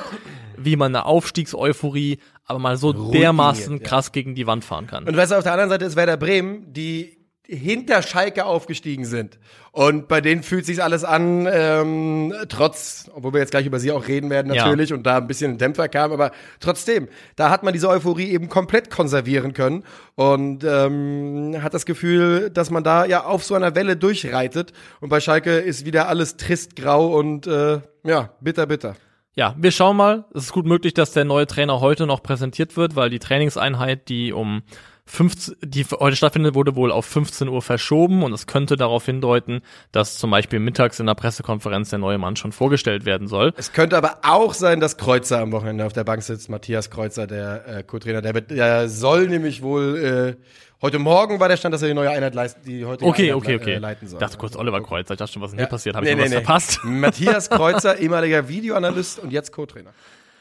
[0.66, 3.84] wie man eine Aufstiegseuphorie aber mal so Routiniert, dermaßen ja.
[3.84, 5.08] krass gegen die Wand fahren kann.
[5.08, 9.38] Und weißt du, auf der anderen Seite ist Werder Bremen, die hinter Schalke aufgestiegen sind.
[9.72, 13.92] Und bei denen fühlt sich alles an, ähm, trotz, obwohl wir jetzt gleich über sie
[13.92, 14.66] auch reden werden Ja.
[14.66, 18.32] natürlich und da ein bisschen ein Dämpfer kam, aber trotzdem, da hat man diese Euphorie
[18.32, 19.84] eben komplett konservieren können
[20.16, 24.74] und ähm, hat das Gefühl, dass man da ja auf so einer Welle durchreitet.
[25.00, 28.96] Und bei Schalke ist wieder alles trist, grau und äh, ja, bitter, bitter.
[29.38, 30.24] Ja, wir schauen mal.
[30.34, 34.08] Es ist gut möglich, dass der neue Trainer heute noch präsentiert wird, weil die Trainingseinheit,
[34.08, 34.64] die um
[35.08, 39.60] 15, die heute stattfindet, wurde wohl auf 15 Uhr verschoben und es könnte darauf hindeuten,
[39.92, 43.54] dass zum Beispiel mittags in der Pressekonferenz der neue Mann schon vorgestellt werden soll.
[43.58, 46.50] Es könnte aber auch sein, dass Kreuzer am Wochenende auf der Bank sitzt.
[46.50, 50.42] Matthias Kreuzer, der äh, Co-Trainer, der, der soll nämlich wohl äh,
[50.82, 53.36] heute Morgen war der Stand, dass er die neue Einheit leisten, die heutige Okay, Einheit
[53.36, 53.74] okay, le- okay.
[53.74, 54.18] Äh, leiten soll.
[54.18, 55.66] Ich dachte kurz Oliver Kreuzer, ich dachte schon, was ist denn Ja.
[55.66, 55.96] hier passiert?
[55.96, 56.36] Habe Nee, ich nee, was nee.
[56.38, 56.80] verpasst?
[56.84, 59.92] Matthias Kreuzer, ehemaliger Videoanalyst und jetzt Co-Trainer.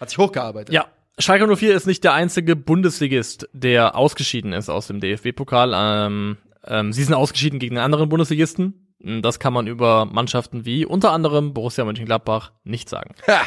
[0.00, 0.74] Hat sich hochgearbeitet.
[0.74, 0.86] Ja,
[1.18, 5.72] Schalke 04 ist nicht der einzige Bundesligist, der ausgeschieden ist aus dem DFB-Pokal.
[5.74, 8.80] Ähm, ähm, sie sind ausgeschieden gegen einen anderen Bundesligisten.
[9.22, 13.14] Das kann man über Mannschaften wie unter anderem Borussia Mönchengladbach nicht sagen.
[13.28, 13.40] Ha!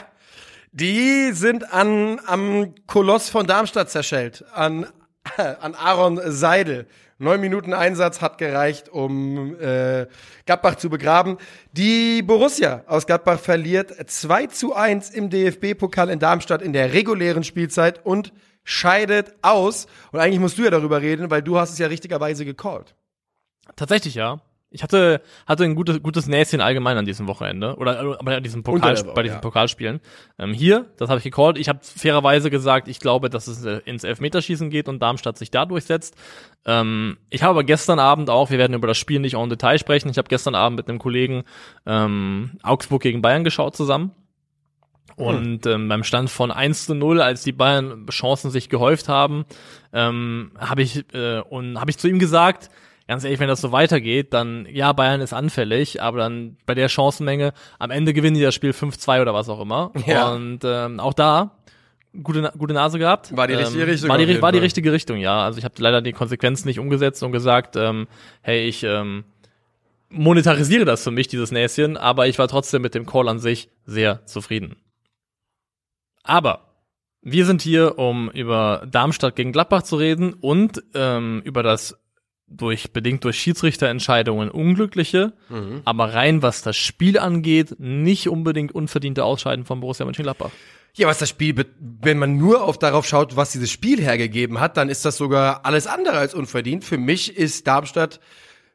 [0.72, 4.44] Die sind an, am Koloss von Darmstadt zerschellt.
[4.54, 4.86] An,
[5.62, 6.88] an Aaron Seidel.
[7.20, 10.06] Neun Minuten Einsatz hat gereicht, um äh,
[10.46, 11.38] Gladbach zu begraben.
[11.72, 17.44] Die Borussia aus Gladbach verliert 2 zu 1 im DFB-Pokal in Darmstadt in der regulären
[17.44, 19.88] Spielzeit und scheidet aus.
[20.12, 22.94] Und eigentlich musst du ja darüber reden, weil du hast es ja richtigerweise gecallt.
[23.76, 24.40] Tatsächlich ja.
[24.78, 27.76] Ich hatte, hatte ein gutes, gutes Näschen allgemein an diesem Wochenende.
[27.78, 29.42] Oder aber an diesem Pokal, Woche, bei diesen ja.
[29.42, 30.00] Pokalspielen.
[30.38, 31.58] Ähm, hier, das habe ich gecallt.
[31.58, 35.50] Ich habe fairerweise gesagt, ich glaube, dass es äh, ins Elfmeterschießen geht und Darmstadt sich
[35.50, 36.16] da durchsetzt.
[36.66, 39.80] Ähm, ich habe aber gestern Abend auch, wir werden über das Spiel nicht en Detail
[39.80, 41.44] sprechen, ich habe gestern Abend mit einem Kollegen
[41.88, 44.12] ähm, Augsburg gegen Bayern geschaut zusammen.
[45.16, 49.46] Und ähm, beim Stand von 1 zu 0, als die Bayern Chancen sich gehäuft haben,
[49.92, 52.70] ähm, habe ich äh, und habe ich zu ihm gesagt,
[53.08, 56.90] ganz ehrlich, wenn das so weitergeht, dann ja, Bayern ist anfällig, aber dann bei der
[56.90, 59.92] Chancenmenge am Ende gewinnen die das Spiel 5-2 oder was auch immer.
[60.06, 60.32] Ja.
[60.32, 61.58] Und ähm, auch da
[62.24, 63.36] gute gute Nase gehabt.
[63.36, 65.44] War die richtige ähm, Richtung War die, war die richtige Richtung, ja.
[65.44, 68.08] Also ich habe leider die Konsequenzen nicht umgesetzt und gesagt, ähm,
[68.42, 69.26] hey, ich ähm,
[70.10, 73.70] monetarisiere das für mich, dieses Näschen, aber ich war trotzdem mit dem Call an sich
[73.86, 74.78] sehr zufrieden.
[76.24, 76.68] Aber
[77.22, 81.98] wir sind hier, um über Darmstadt gegen Gladbach zu reden und ähm, über das
[82.48, 85.82] durch bedingt durch Schiedsrichterentscheidungen unglückliche, Mhm.
[85.86, 90.52] aber rein was das Spiel angeht, nicht unbedingt unverdiente Ausscheiden von Borussia Mönchengladbach.
[90.96, 91.54] Ja, was das Spiel,
[92.02, 95.66] wenn man nur auf darauf schaut, was dieses Spiel hergegeben hat, dann ist das sogar
[95.66, 96.84] alles andere als unverdient.
[96.84, 98.20] Für mich ist Darmstadt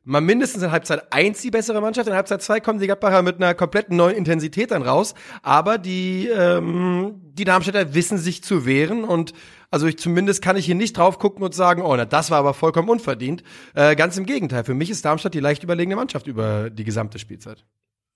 [0.05, 2.09] mal mindestens in Halbzeit 1 die bessere Mannschaft.
[2.09, 5.15] In Halbzeit 2 kommen die Gladbacher mit einer kompletten neuen Intensität dann raus.
[5.43, 9.33] Aber die, ähm, die Darmstädter wissen sich zu wehren und
[9.71, 12.39] also ich zumindest kann ich hier nicht drauf gucken und sagen, oh, na, das war
[12.39, 13.43] aber vollkommen unverdient.
[13.75, 14.65] Äh, ganz im Gegenteil.
[14.65, 17.65] Für mich ist Darmstadt die leicht überlegene Mannschaft über die gesamte Spielzeit.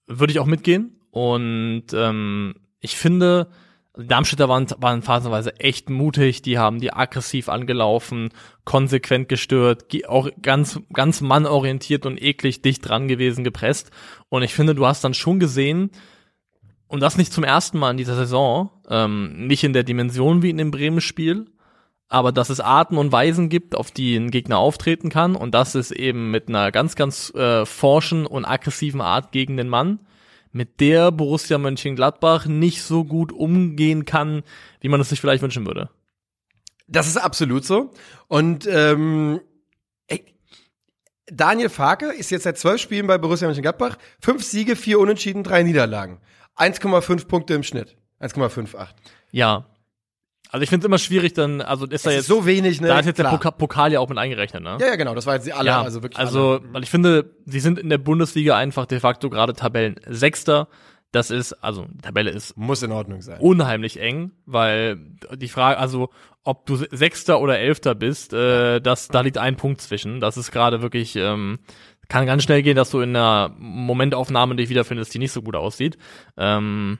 [0.06, 1.00] Würde ich auch mitgehen.
[1.10, 3.48] Und ähm, ich finde,
[3.98, 8.30] die Darmstädter waren, waren phasenweise echt mutig, die haben die aggressiv angelaufen,
[8.64, 13.90] konsequent gestört, ge- auch ganz, ganz mannorientiert und eklig dicht dran gewesen, gepresst.
[14.28, 15.90] Und ich finde, du hast dann schon gesehen,
[16.88, 20.50] und das nicht zum ersten Mal in dieser Saison, ähm, nicht in der Dimension wie
[20.50, 21.46] in dem Bremen-Spiel,
[22.08, 25.74] aber dass es Arten und Weisen gibt, auf die ein Gegner auftreten kann und das
[25.74, 29.98] ist eben mit einer ganz, ganz äh, forschen und aggressiven Art gegen den Mann,
[30.56, 34.42] mit der Borussia Mönchengladbach nicht so gut umgehen kann,
[34.80, 35.90] wie man es sich vielleicht wünschen würde.
[36.88, 37.92] Das ist absolut so.
[38.26, 39.40] Und ähm,
[40.06, 40.24] ey,
[41.26, 43.98] Daniel Farke ist jetzt seit zwölf Spielen bei Borussia Mönchengladbach.
[44.18, 46.20] Fünf Siege, vier Unentschieden, drei Niederlagen.
[46.56, 47.96] 1,5 Punkte im Schnitt.
[48.20, 48.88] 1,58.
[49.32, 49.66] Ja.
[50.50, 52.88] Also ich finde es immer schwierig, dann, also ist da ist jetzt, so wenig, ne?
[52.88, 53.52] da ist jetzt der Klar.
[53.52, 54.78] Pokal, ja auch mit eingerechnet, ne?
[54.80, 55.14] Ja, ja, genau.
[55.14, 56.72] Das war jetzt alle, Ja, also wirklich also, alle.
[56.72, 60.68] weil ich finde, sie sind in der Bundesliga einfach de facto gerade Tabellen Sechster.
[61.12, 63.40] Das ist, also, die Tabelle ist Muss in Ordnung sein.
[63.40, 64.98] unheimlich eng, weil
[65.34, 66.10] die Frage, also,
[66.42, 70.20] ob du Sechster oder Elfter bist, äh, das, da liegt ein Punkt zwischen.
[70.20, 71.58] Das ist gerade wirklich, ähm,
[72.08, 75.56] kann ganz schnell gehen, dass du in einer Momentaufnahme dich wiederfindest, die nicht so gut
[75.56, 75.96] aussieht.
[76.36, 76.98] Ähm,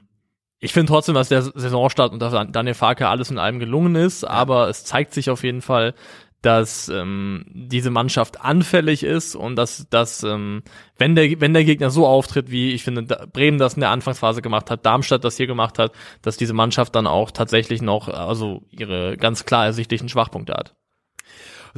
[0.59, 4.69] ich finde trotzdem, dass der Saisonstart unter Daniel Farke alles in allem gelungen ist, aber
[4.69, 5.93] es zeigt sich auf jeden Fall,
[6.41, 10.63] dass ähm, diese Mannschaft anfällig ist und dass, dass ähm,
[10.97, 13.89] wenn, der, wenn der Gegner so auftritt, wie ich finde, da, Bremen das in der
[13.89, 18.07] Anfangsphase gemacht hat, Darmstadt das hier gemacht hat, dass diese Mannschaft dann auch tatsächlich noch
[18.07, 20.75] also ihre ganz klar ersichtlichen Schwachpunkte hat.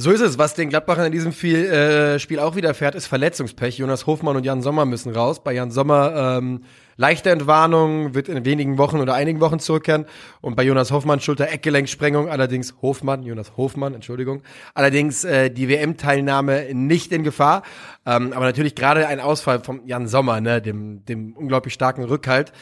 [0.00, 0.38] So ist es.
[0.38, 3.76] Was den Gladbachern in diesem Spiel, äh, Spiel auch widerfährt, ist Verletzungspech.
[3.76, 5.44] Jonas Hofmann und Jan Sommer müssen raus.
[5.44, 6.64] Bei Jan Sommer ähm,
[6.96, 10.06] leichte Entwarnung, wird in wenigen Wochen oder einigen Wochen zurückkehren.
[10.40, 14.40] Und bei Jonas Hofmann Schulter-Eckgelenksprengung, allerdings Hofmann, Jonas Hofmann, Entschuldigung.
[14.72, 17.62] Allerdings äh, die WM-Teilnahme nicht in Gefahr.
[18.06, 22.54] Ähm, aber natürlich gerade ein Ausfall von Jan Sommer, ne, dem, dem unglaublich starken Rückhalt.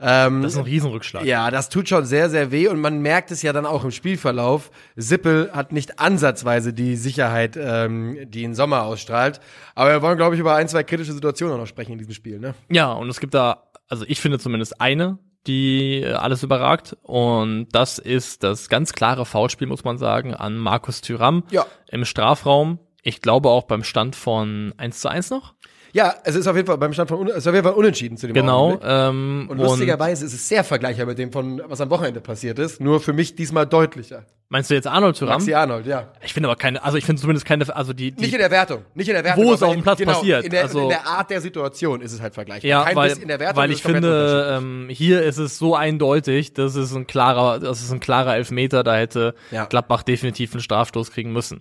[0.00, 1.24] Ähm, Das ist ein Riesenrückschlag.
[1.24, 3.90] ja, das tut schon sehr, sehr weh und man merkt es ja dann auch im
[3.92, 4.70] Spielverlauf.
[4.96, 9.40] Sippel hat nicht ansatzweise die Sicherheit, ähm, die in Sommer ausstrahlt.
[9.74, 12.12] Aber wir wollen, glaube ich, über ein, zwei kritische Situationen auch noch sprechen in diesem
[12.14, 12.54] Spiel, ne?
[12.70, 16.96] Ja, und es gibt da, also ich finde zumindest eine, die äh, alles überragt.
[17.02, 21.66] Und das ist das ganz klare Foulspiel, muss man sagen, an Markus Thüram Ja.
[21.88, 22.78] im Strafraum.
[23.02, 25.54] Ich glaube auch beim Stand von 1 zu 1 noch.
[25.96, 28.16] Ja, es ist auf jeden Fall beim Stand von es ist auf jeden Fall unentschieden
[28.16, 28.80] zu dem Genau.
[28.82, 32.80] Ähm, Und lustigerweise ist es sehr vergleichbar mit dem von, was am Wochenende passiert ist.
[32.80, 34.24] Nur für mich diesmal deutlicher.
[34.48, 35.34] meinst du jetzt Arnold Thüram?
[35.34, 36.10] Maxi Arnold, ja.
[36.24, 38.50] Ich finde aber keine, also ich finde zumindest keine, also die, die Nicht in der
[38.50, 38.82] Wertung.
[38.94, 39.44] Nicht in der Wertung.
[39.44, 40.44] Wo es auf dem Platz genau, passiert.
[40.44, 42.68] In der, Also- in der Art der Situation ist es halt vergleichbar.
[42.68, 43.56] ja, Kein weil, in der Wertung.
[43.62, 47.92] weil ich finde, ähm, hier ist es so eindeutig, das ist ein klarer, das ist
[47.92, 49.66] ein klarer Elfmeter, da hätte Ja.
[49.66, 51.60] Gladbach definitiv einen Strafstoß kriegen müssen.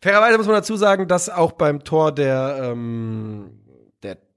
[0.00, 3.58] Fairerweise muss man dazu sagen, dass auch beim Tor der, ähm,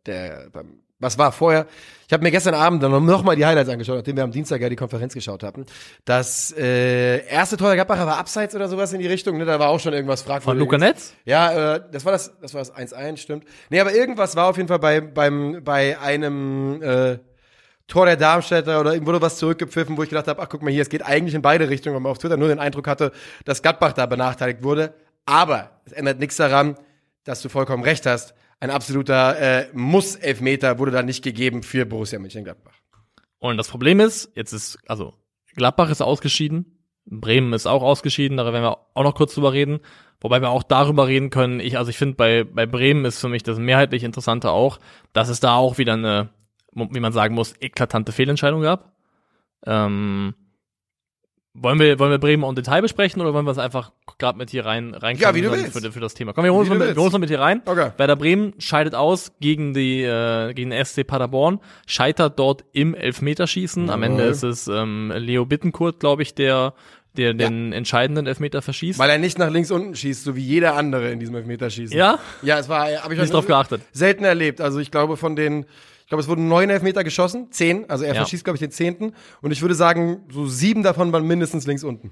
[0.05, 1.67] der, beim, was war vorher?
[2.07, 4.61] Ich habe mir gestern Abend dann noch mal die Highlights angeschaut, nachdem wir am Dienstag
[4.61, 5.65] ja die Konferenz geschaut hatten.
[6.05, 9.45] Das äh, erste Tor der Gladbacher war abseits oder sowas in die Richtung, ne?
[9.45, 10.59] Da war auch schon irgendwas Von fragwürdig.
[10.59, 11.13] Luca Netz?
[11.25, 13.45] Ja, äh, das war das, das war das 1-1, stimmt.
[13.69, 17.17] Nee, aber irgendwas war auf jeden Fall bei, beim, bei einem äh,
[17.87, 20.71] Tor der Darmstädter oder ihm wurde was zurückgepfiffen, wo ich gedacht habe, ach guck mal
[20.71, 23.11] hier, es geht eigentlich in beide Richtungen, weil man auf Twitter nur den Eindruck hatte,
[23.45, 24.93] dass Gladbach da benachteiligt wurde.
[25.25, 26.77] Aber es ändert nichts daran,
[27.23, 28.33] dass du vollkommen recht hast.
[28.59, 32.73] Ein absoluter äh, Muss-Elfmeter wurde da nicht gegeben für Borussia Mönchengladbach.
[33.39, 35.13] Und das Problem ist, jetzt ist, also
[35.55, 39.79] Gladbach ist ausgeschieden, Bremen ist auch ausgeschieden, darüber werden wir auch noch kurz drüber reden.
[40.21, 43.29] Wobei wir auch darüber reden können, ich, also ich finde, bei, bei Bremen ist für
[43.29, 44.79] mich das mehrheitlich Interessante auch,
[45.13, 46.29] dass es da auch wieder eine,
[46.71, 48.95] wie man sagen muss, eklatante Fehlentscheidung gab.
[49.65, 50.33] Ähm,
[51.57, 54.49] wollen wir, wollen wir Bremen im Detail besprechen oder wollen wir es einfach gerade mit
[54.49, 55.71] hier rein, rein Ja, wie du willst.
[55.79, 56.33] für, für das Thema?
[56.33, 57.61] Komm, wir holen uns mal wir holen uns mal mit hier rein.
[57.65, 57.91] Okay.
[57.97, 63.89] Werder Bremen scheidet aus gegen die äh, gegen den SC Paderborn, scheitert dort im Elfmeterschießen.
[63.89, 66.73] Am Ende ist es ähm, Leo Bittenkurt, glaube ich, der
[67.17, 68.99] der den entscheidenden Elfmeter verschießt.
[68.99, 71.97] Weil er nicht nach links unten schießt, so wie jeder andere in diesem Elfmeterschießen.
[71.97, 73.81] ja, Ja, es war, habe ich nicht drauf geachtet.
[73.93, 74.59] selten erlebt.
[74.59, 75.65] Also ich glaube von den,
[76.05, 77.89] ich glaube es wurden neun Elfmeter geschossen, zehn.
[77.89, 78.21] Also er Ja.
[78.21, 79.13] verschießt glaube ich den zehnten.
[79.41, 82.11] Und ich würde sagen, so sieben davon waren mindestens links unten.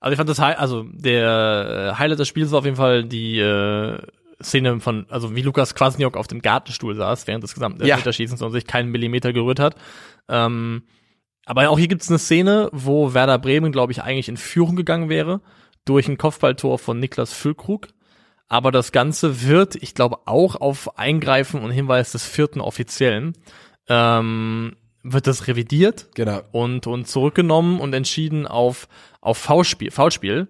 [0.00, 3.38] Also ich fand das also der äh, Highlight des Spiels war auf jeden Fall die
[3.38, 3.98] äh,
[4.42, 7.94] Szene von, also wie Lukas Kwasniok auf dem Gartenstuhl saß während des gesamten Ja.
[7.94, 9.76] Elfmeterschießens und sich keinen Millimeter gerührt hat.
[10.28, 10.82] Ähm,
[11.46, 14.76] aber auch hier gibt es eine Szene, wo Werder Bremen, glaube ich, eigentlich in Führung
[14.76, 15.40] gegangen wäre
[15.84, 17.88] durch ein Kopfballtor von Niklas Füllkrug.
[18.52, 23.32] Aber das Ganze wird, ich glaube, auch auf Eingreifen und Hinweis des vierten Offiziellen,
[23.88, 26.42] ähm, wird das revidiert Genau.
[26.52, 28.88] und, und zurückgenommen und entschieden auf,
[29.22, 29.90] auf Foulspiel.
[29.90, 30.48] Foulspiel.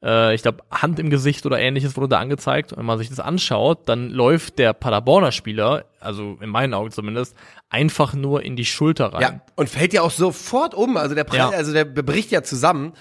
[0.00, 2.70] Äh, ich glaube, Hand im Gesicht oder ähnliches wurde da angezeigt.
[2.72, 6.92] Und wenn man sich das anschaut, dann läuft der Paderborner Spieler, also in meinen Augen
[6.92, 7.36] zumindest,
[7.68, 9.22] einfach nur in die Schulter rein.
[9.22, 10.96] Ja, und fällt ja auch sofort um.
[10.96, 11.48] Also der, Pre Ja.
[11.50, 12.92] also der bricht ja zusammen.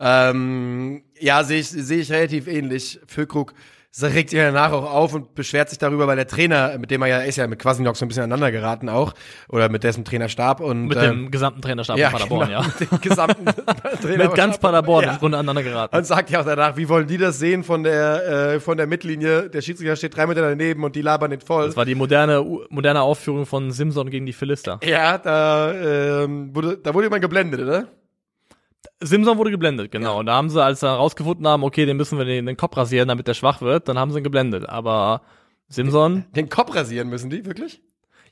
[0.00, 3.00] Ähm, ja, sehe ich, sehe ich relativ ähnlich.
[3.06, 3.52] Füllkrug
[4.06, 7.08] regt sich danach auch auf und beschwert sich darüber, weil der Trainer, mit dem er
[7.08, 9.14] ja ist, ja mit Quasinok so ein bisschen aneinander geraten auch.
[9.48, 10.60] Oder mit dessen Trainerstab.
[10.60, 12.66] Und, Mit ähm, dem gesamten Trainerstab ja, von Paderborn, genau, ja.
[12.66, 13.44] Mit dem gesamten
[14.02, 15.12] Trainer Mit ganz Paderborn ja.
[15.12, 15.96] im Grunde aneinander geraten.
[15.96, 18.86] Und sagt ja auch danach, wie wollen die das sehen von der, äh, von der
[18.86, 19.50] Mittellinie?
[19.50, 21.66] Der Schiedsrichter steht drei Meter daneben und die labern nicht voll.
[21.66, 24.80] Das war die moderne, moderne Aufführung von Simson gegen die Philister.
[24.84, 27.88] Ja, da, ähm, wurde, da wurde jemand geblendet, oder?
[29.00, 30.18] Simson wurde geblendet, genau.
[30.18, 32.76] Und da haben sie, als sie herausgefunden haben, okay, den müssen wir den, den Kopf
[32.76, 34.68] rasieren, damit der schwach wird, dann haben sie ihn geblendet.
[34.68, 35.22] Aber
[35.68, 37.82] Simson, Den Kopf rasieren müssen die, wirklich?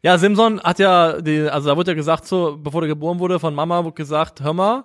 [0.03, 3.38] ja, Simson hat ja, die, also da wurde ja gesagt, so, bevor der geboren wurde,
[3.38, 4.85] von Mama wurde gesagt, hör mal,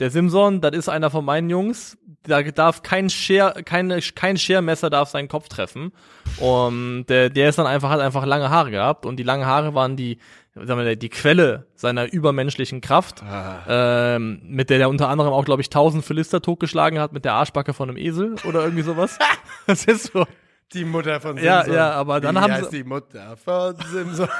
[0.00, 4.90] der Simson, das ist einer von meinen Jungs, da darf kein Scher, keine, kein Schermesser
[4.90, 5.92] darf seinen Kopf treffen.
[6.38, 9.74] Und der, der ist dann einfach, hat einfach lange Haare gehabt und die langen Haare
[9.74, 10.18] waren die,
[10.66, 13.22] sagen wir, die Quelle seiner übermenschlichen Kraft,
[13.68, 17.34] ähm, mit der er unter anderem auch, glaube ich, tausend Philister totgeschlagen hat mit der
[17.34, 19.18] Arschbacke von einem Esel oder irgendwie sowas.
[19.66, 20.26] das ist so.
[20.74, 21.46] Die Mutter von Simson.
[21.46, 24.28] Ja, ja, aber dann Wie haben heißt sie- die Mutter von Simson.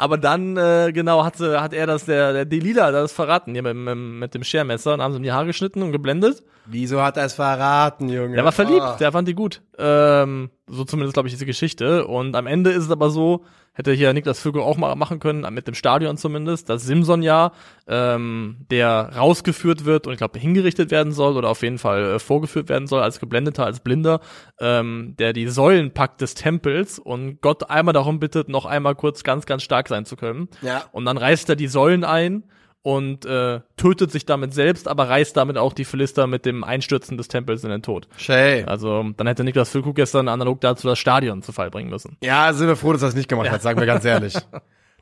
[0.00, 3.74] Aber dann, äh, genau, hat, hat er das, der, der Delila, das verraten, hier mit,
[3.76, 6.42] mit, mit dem Schermesser, und haben sie ihm die Haare geschnitten und geblendet.
[6.64, 8.34] Wieso hat er es verraten, Junge?
[8.34, 8.96] Der war verliebt, Oh.
[8.98, 9.60] der fand die gut.
[9.76, 12.06] Ähm, so zumindest, glaube ich, diese Geschichte.
[12.06, 15.46] Und am Ende ist es aber so, hätte hier Niklas Fügel auch mal machen können,
[15.54, 17.52] mit dem Stadion zumindest, dass Simson ja,
[17.86, 22.18] ähm, der rausgeführt wird und ich glaube hingerichtet werden soll oder auf jeden Fall äh,
[22.18, 24.20] vorgeführt werden soll als Geblendeter, als Blinder,
[24.58, 29.22] ähm, der die Säulen packt des Tempels und Gott einmal darum bittet, noch einmal kurz
[29.22, 30.48] ganz, ganz stark sein zu können.
[30.62, 30.84] Ja.
[30.92, 32.44] Und dann reißt er die Säulen ein
[32.82, 37.16] und äh, tötet sich damit selbst, aber reißt damit auch die Philister mit dem Einstürzen
[37.18, 38.08] des Tempels in den Tod.
[38.16, 38.64] Shay.
[38.64, 42.16] Also dann hätte Niklas Füllkrug gestern analog dazu das Stadion zu Fall bringen müssen.
[42.22, 44.34] Ja, sind wir froh, dass er es nicht gemacht hat, sagen wir ganz ehrlich.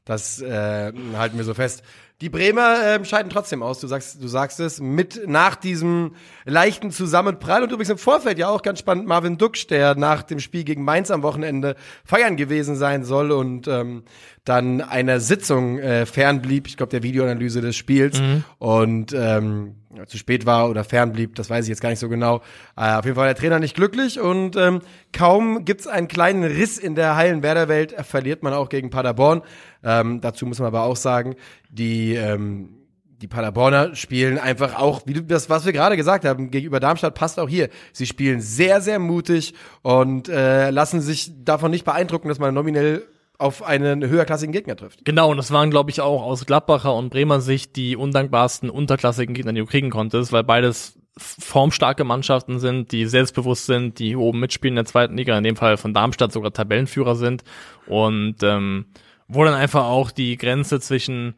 [0.08, 1.82] Das äh, halten wir so fest.
[2.22, 6.14] Die Bremer ähm, scheiden trotzdem aus, du sagst, du sagst es, mit nach diesem
[6.46, 7.62] leichten Zusammenprall.
[7.62, 10.82] Und übrigens im Vorfeld ja auch ganz spannend Marvin Duksch, der nach dem Spiel gegen
[10.82, 14.02] Mainz am Wochenende feiern gewesen sein soll und ähm,
[14.44, 18.18] dann einer Sitzung äh, fernblieb, ich glaube der Videoanalyse des Spiels.
[18.58, 19.74] Und ähm,
[20.06, 22.42] zu spät war oder fernblieb, das weiß ich jetzt gar nicht so genau.
[22.76, 24.80] Äh, auf jeden Fall war der Trainer nicht glücklich und ähm,
[25.12, 29.42] kaum gibt's einen kleinen Riss in der heilen Werder-Welt, äh, verliert man auch gegen Paderborn.
[29.82, 31.36] Ähm, dazu muss man aber auch sagen,
[31.70, 32.74] die ähm,
[33.20, 37.40] die Paderborner spielen einfach auch, wie das, was wir gerade gesagt haben, gegenüber Darmstadt passt
[37.40, 37.68] auch hier.
[37.92, 43.04] Sie spielen sehr, sehr mutig und äh, lassen sich davon nicht beeindrucken, dass man nominell
[43.38, 45.04] auf einen höherklassigen Gegner trifft.
[45.04, 49.34] Genau, und das waren, glaube ich, auch aus Gladbacher und Bremer Sicht die undankbarsten, unterklassigen
[49.34, 54.40] Gegner, die du kriegen konntest, weil beides formstarke Mannschaften sind, die selbstbewusst sind, die oben
[54.40, 57.44] mitspielen in der zweiten Liga, in dem Fall von Darmstadt sogar Tabellenführer sind
[57.86, 58.86] und ähm,
[59.26, 61.34] wo dann einfach auch die Grenze zwischen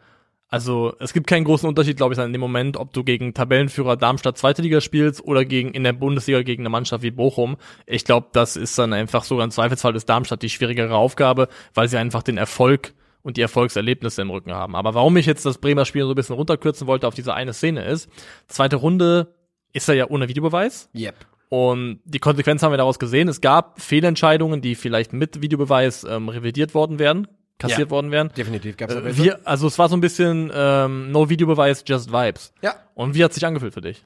[0.51, 3.97] also es gibt keinen großen Unterschied, glaube ich, in dem Moment, ob du gegen Tabellenführer
[3.97, 7.57] Darmstadt zweite Liga spielst oder gegen in der Bundesliga gegen eine Mannschaft wie Bochum.
[7.87, 11.89] Ich glaube, das ist dann einfach sogar im Zweifelsfall ist Darmstadt die schwierigere Aufgabe, weil
[11.89, 14.75] sie einfach den Erfolg und die Erfolgserlebnisse im Rücken haben.
[14.75, 17.53] Aber warum ich jetzt das Bremer Spiel so ein bisschen runterkürzen wollte auf diese eine
[17.53, 18.09] Szene ist,
[18.49, 19.35] zweite Runde
[19.73, 21.15] ist er ja ohne Videobeweis Yep.
[21.49, 23.27] Und die Konsequenz haben wir daraus gesehen.
[23.27, 27.27] Es gab Fehlentscheidungen, die vielleicht mit Videobeweis ähm, revidiert worden wären,
[27.61, 27.91] kassiert Ja.
[27.91, 28.31] worden wären.
[28.37, 32.53] Definitiv gab's Äh, wir, also es war so ein bisschen ähm, No Videobeweis, just Vibes.
[32.63, 32.75] Ja.
[32.95, 34.05] Und wie hat sich angefühlt für dich?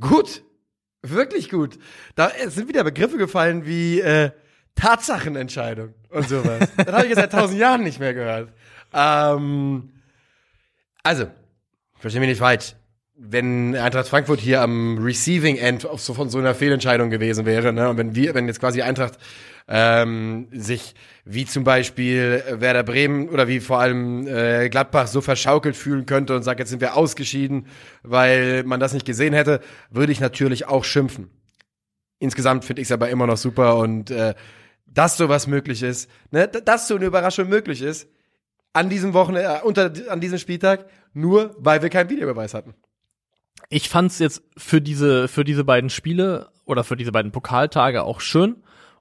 [0.00, 0.42] Gut.
[1.00, 1.78] Wirklich gut.
[2.16, 4.32] Da es sind wieder Begriffe gefallen wie äh,
[4.74, 6.68] Tatsachenentscheidung und sowas.
[6.76, 8.52] das habe ich jetzt seit tausend Jahren nicht mehr gehört.
[8.92, 9.92] Ähm,
[11.02, 11.26] also,
[11.98, 12.74] verstehe mich nicht falsch.
[13.20, 17.96] Wenn Eintracht Frankfurt hier am Receiving End von so einer Fehlentscheidung gewesen wäre, ne, und
[17.98, 19.18] wenn wir, wenn jetzt quasi Eintracht
[19.66, 25.76] ähm, sich wie zum Beispiel Werder Bremen oder wie vor allem äh, Gladbach so verschaukelt
[25.76, 27.66] fühlen könnte und sagt, jetzt sind wir ausgeschieden,
[28.04, 31.28] weil man das nicht gesehen hätte, würde ich natürlich auch schimpfen.
[32.20, 34.34] Insgesamt finde ich es aber immer noch super und äh,
[34.86, 38.08] dass sowas möglich ist, ne, dass so eine Überraschung möglich ist,
[38.72, 42.74] an diesem Wochenende, äh, unter, an diesem Spieltag, nur weil wir keinen Videobeweis hatten.
[43.68, 48.20] Ich fand's jetzt für diese, für diese beiden Spiele oder für diese beiden Pokaltage auch
[48.20, 48.56] schön.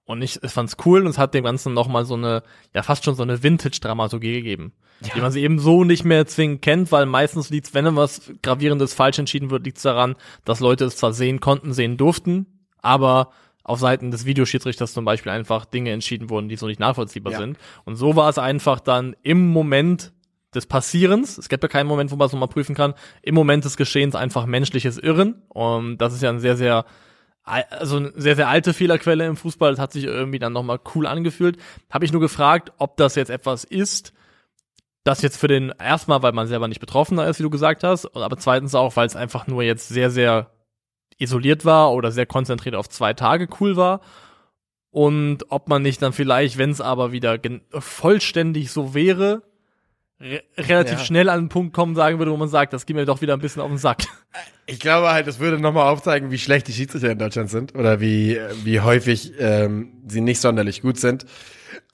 [0.05, 2.41] Und ich, ich fand's cool und es hat dem Ganzen nochmal so eine,
[2.73, 4.71] ja fast schon so eine Vintage-Dramaturgie gegeben.
[5.01, 8.93] Die man sie eben so nicht mehr zwingend kennt, weil meistens liegt's, wenn was Gravierendes
[8.93, 12.47] falsch entschieden wird, liegt's daran, dass Leute es zwar sehen konnten, sehen durften,
[12.81, 13.31] aber
[13.63, 17.39] auf Seiten des Videoschiedsrichters zum Beispiel einfach Dinge entschieden wurden, die so nicht nachvollziehbar Ja.
[17.39, 17.57] sind.
[17.83, 20.13] Und so war es einfach dann im Moment
[20.55, 23.65] des Passierens, es gibt ja keinen Moment, wo man es nochmal prüfen kann, im Moment
[23.65, 25.43] des Geschehens einfach menschliches Irren.
[25.49, 26.85] Und das ist ja ein sehr, sehr,
[27.43, 29.71] al- also eine sehr, sehr alte Fehlerquelle im Fußball.
[29.71, 31.57] Das hat sich irgendwie dann nochmal cool angefühlt.
[31.89, 34.13] Habe ich nur gefragt, ob das jetzt etwas ist,
[35.03, 38.05] das jetzt für den, erstmal, weil man selber nicht Betroffener ist, wie du gesagt hast,
[38.15, 40.51] aber zweitens auch, weil es einfach nur jetzt sehr, sehr
[41.17, 44.01] isoliert war oder sehr konzentriert auf zwei Tage cool war.
[44.91, 47.39] Und ob man nicht dann vielleicht, wenn es aber wieder
[47.71, 49.43] vollständig so wäre,
[50.19, 51.05] re relativ Ja.
[51.05, 53.33] schnell an den Punkt kommen sagen würde, wo man sagt, das geht mir doch wieder
[53.33, 54.03] ein bisschen auf den Sack.
[54.65, 57.99] Ich glaube halt, das würde nochmal aufzeigen, wie schlecht die Schiedsrichter in Deutschland sind oder
[58.01, 61.25] wie, wie häufig ähm, sie nicht sonderlich gut sind.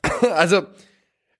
[0.33, 0.63] Also,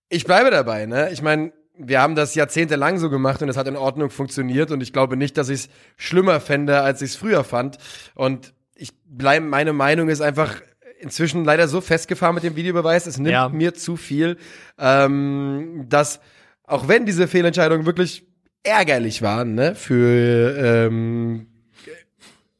[0.09, 1.09] ich bleibe dabei, ne?
[1.11, 4.81] Ich meine, wir haben das jahrzehntelang so gemacht und es hat in Ordnung funktioniert und
[4.81, 7.77] ich glaube nicht, dass ich es schlimmer fände, als ich es früher fand.
[8.15, 10.61] Und ich bleibe, meine Meinung ist einfach
[10.99, 13.49] inzwischen leider so festgefahren mit dem Videobeweis, es nimmt Ja.
[13.49, 14.37] mir zu viel,
[14.77, 16.19] ähm, dass
[16.65, 18.25] auch wenn diese Fehlentscheidungen wirklich
[18.63, 21.47] ärgerlich waren, ne, für ähm,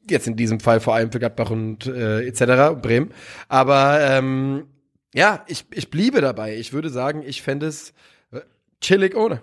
[0.08, 2.80] jetzt in diesem Fall vor allem für Gladbach und äh, etc.
[2.80, 3.12] Bremen.
[3.48, 4.66] Aber ähm,
[5.14, 6.56] ja, ich, ich bliebe dabei.
[6.56, 7.94] Ich würde sagen, ich fände es
[8.30, 8.40] äh,
[8.80, 9.40] chillig ohne.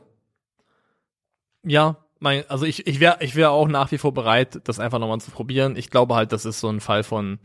[1.63, 4.99] Ja, mein, also ich, ich wäre ich wär auch nach wie vor bereit, das einfach
[4.99, 5.75] nochmal zu probieren.
[5.75, 7.39] Ich glaube halt, das ist so ein Fall von,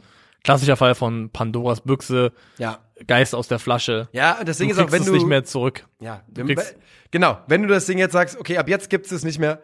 [0.45, 2.79] klassischer Fall von Pandoras Büchse, Ja.
[3.07, 4.09] Geist aus der Flasche.
[4.13, 5.87] Ja, das Du Ding ist auch, wenn es du nicht mehr zurück.
[6.01, 6.77] Ja, Du wenn- kriegst-
[7.11, 7.39] genau.
[7.47, 9.63] Wenn du das Ding jetzt sagst, okay, ab jetzt gibt es nicht mehr.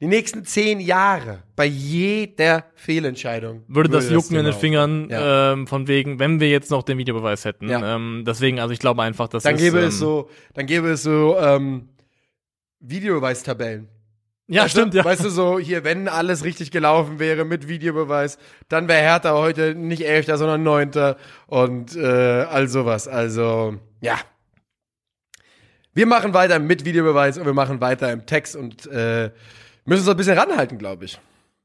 [0.00, 5.52] Die nächsten zehn Jahre bei jeder Fehlentscheidung Würde das jucken in Thema den Fingern, Ja.
[5.52, 7.68] ähm, von wegen, wenn wir jetzt noch den Videobeweis hätten.
[7.68, 7.94] Ja.
[7.96, 10.88] Ähm, deswegen, also ich glaube einfach, dass Dann es, gäbe ähm, es so, dann gäbe
[10.90, 11.88] es so ähm,
[12.80, 13.88] Videobeweistabellen.
[14.48, 15.04] Ja, weißt stimmt, du, ja.
[15.04, 19.74] Weißt du, so hier, wenn alles richtig gelaufen wäre mit Videobeweis, dann wäre Hertha heute
[19.74, 23.08] nicht Elfter, sondern Neunter und äh, all sowas.
[23.08, 24.18] Also, ja.
[25.94, 29.30] Wir machen weiter mit Videobeweis und wir machen weiter im Text und äh,
[29.84, 31.20] müssen uns ein bisschen ranhalten, glaube ich.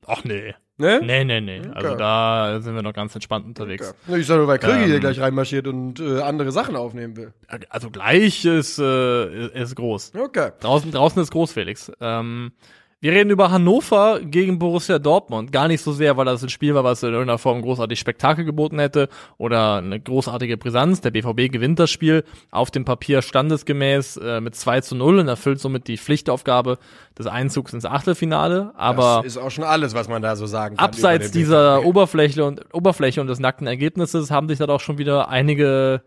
[0.06, 0.54] Ach nee.
[0.80, 1.00] Ne?
[1.04, 1.62] Nee, nee, nee.
[1.74, 1.98] Also Okay.
[1.98, 3.96] da sind wir noch ganz entspannt unterwegs.
[4.08, 4.16] Ja.
[4.16, 4.86] Ich sage nur, weil Krügi Ähm.
[4.86, 7.34] hier gleich reinmarschiert und äh, andere Sachen aufnehmen will.
[7.70, 10.14] Also gleich ist, äh, ist- ist groß.
[10.16, 10.52] Okay.
[10.60, 11.92] Draußen, draußen ist groß, Felix.
[12.00, 12.52] Ähm,
[13.00, 15.52] wir reden über Hannover gegen Borussia Dortmund.
[15.52, 18.44] Gar nicht so sehr, weil das ein Spiel war, was in irgendeiner Form großartig Spektakel
[18.44, 19.08] geboten hätte
[19.38, 21.02] oder eine großartige Brisanz.
[21.02, 25.28] Der BVB gewinnt das Spiel auf dem Papier standesgemäß äh, mit 2 zu 0 und
[25.28, 26.80] erfüllt somit die Pflichtaufgabe
[27.18, 28.72] des Einzugs ins Achtelfinale.
[28.76, 30.86] Aber das ist auch schon alles, was man da so sagen kann.
[30.86, 31.86] abseits dieser.
[31.86, 36.02] Oberfläche und Oberfläche und des nackten Ergebnisses haben sich da doch schon wieder einige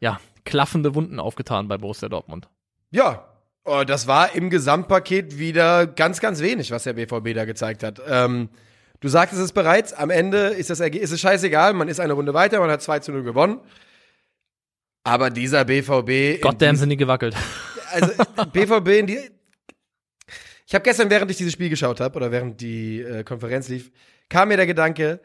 [0.00, 2.48] ja, klaffende Wunden aufgetan bei Borussia Dortmund.
[2.90, 3.31] Ja,
[3.64, 8.00] oh, das war im Gesamtpaket wieder ganz, ganz wenig, was der BVB da gezeigt hat.
[8.06, 8.48] Ähm,
[9.00, 12.34] du sagtest es bereits, am Ende ist, das ist es scheißegal, man ist eine Runde
[12.34, 13.60] weiter, man hat 2 zu 0 gewonnen.
[15.04, 16.40] Aber dieser BVB.
[16.40, 17.34] Goddamn sind die gewackelt.
[17.90, 18.12] also
[18.52, 19.18] BVB in die.
[20.66, 23.90] Ich habe gestern, während ich dieses Spiel geschaut habe oder während die äh, Konferenz lief,
[24.28, 25.20] kam mir der Gedanke,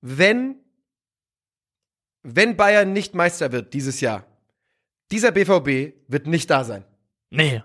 [0.00, 0.56] wenn
[2.28, 4.26] wenn Bayern nicht Meister wird dieses Jahr,
[5.12, 6.84] dieser BVB wird nicht da sein.
[7.30, 7.62] Nee,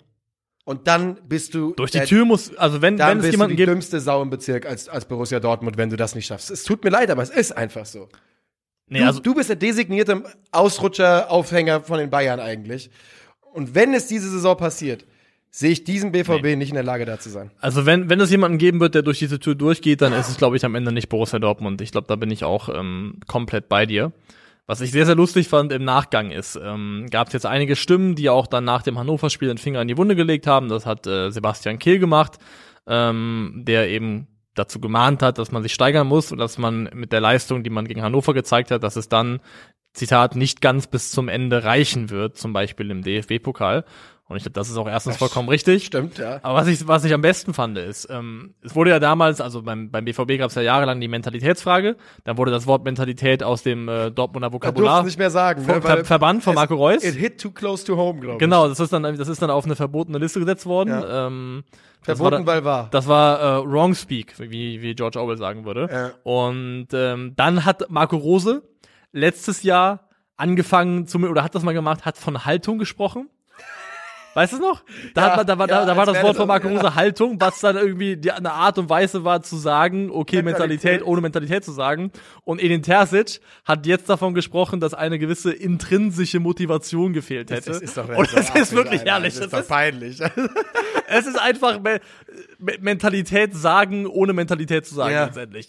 [0.65, 3.33] Und dann bist du durch die der- Tür muss, also wenn, Dann wenn es bist
[3.33, 6.15] jemanden du die gibt, dümmste Sau im Bezirk als, als Borussia Dortmund, wenn du das
[6.15, 6.51] nicht schaffst.
[6.51, 8.09] Es tut mir leid, aber es ist einfach so.
[8.87, 12.89] nee, du, also, du bist der designierte Ausrutscher-Aufhänger von den Bayern eigentlich.
[13.53, 15.05] Und wenn es diese Saison passiert,
[15.49, 17.51] sehe ich diesen BVB nicht in der Lage, da zu sein.
[17.59, 20.37] Also wenn, wenn es jemanden geben wird, der durch diese Tour durchgeht, dann ist es,
[20.37, 21.81] glaube ich, am Ende nicht Borussia Dortmund.
[21.81, 24.13] Ich glaube, da bin ich auch ähm, komplett bei dir.
[24.71, 28.15] Was ich sehr, sehr lustig fand im Nachgang ist, ähm, gab es jetzt einige Stimmen,
[28.15, 30.69] die auch dann nach dem Hannover-Spiel den Finger in die Wunde gelegt haben.
[30.69, 32.37] Das hat äh, Sebastian Kehl gemacht,
[32.87, 37.11] ähm, der eben dazu gemahnt hat, dass man sich steigern muss und dass man mit
[37.11, 39.41] der Leistung, die man gegen Hannover gezeigt hat, dass es dann,
[39.91, 43.83] Zitat, nicht ganz bis zum Ende reichen wird, zum Beispiel im DFB-Pokal.
[44.31, 45.85] Und ich glaube, das ist auch erstens vollkommen richtig.
[45.85, 46.39] Stimmt, ja.
[46.41, 49.61] Aber was ich, was ich am besten fand, ist, ähm, es wurde ja damals, also
[49.61, 51.97] beim, beim BVB gab es ja jahrelang die Mentalitätsfrage.
[52.23, 55.63] Dann wurde das Wort Mentalität aus dem äh, Dortmunder Vokabular nicht mehr sagen.
[55.63, 57.03] ver Ne, ver verbannt von Marco Reus.
[57.03, 58.39] It hit too close to home, glaube ich.
[58.39, 60.89] Genau, das ist dann, das ist dann auf eine verbotene Liste gesetzt worden.
[60.89, 61.27] Ja.
[61.27, 61.63] Ähm,
[62.05, 62.87] war Verboten, dann- weil wahr.
[62.91, 65.87] das war äh, Wrong Speak, wie, wie George Orwell sagen würde.
[65.91, 66.11] Ja.
[66.23, 68.63] Und ähm, dann hat Marco Rose
[69.11, 70.07] letztes Jahr
[70.37, 73.29] angefangen, zum, oder hat das mal gemacht, hat von Haltung gesprochen.
[74.33, 74.83] Weißt du noch?
[75.13, 77.39] Da, Ja, hat man, da, war, ja, da, war das Wort von Marco Rose Haltung,
[77.39, 81.07] was dann irgendwie die, eine Art und Weise war zu sagen, okay, Mentalität, Mentalität.
[81.07, 82.11] ohne Mentalität zu sagen.
[82.43, 87.71] Und Edin Terzic hat jetzt davon gesprochen, dass eine gewisse intrinsische Motivation gefehlt hätte.
[87.71, 89.35] Das ist doch und das ist wirklich Alter, herrlich.
[89.35, 90.19] Das ist doch peinlich.
[91.07, 91.99] es ist einfach Me
[92.57, 95.25] Me Mentalität sagen, ohne Mentalität zu sagen, Ja.
[95.25, 95.67] letztendlich.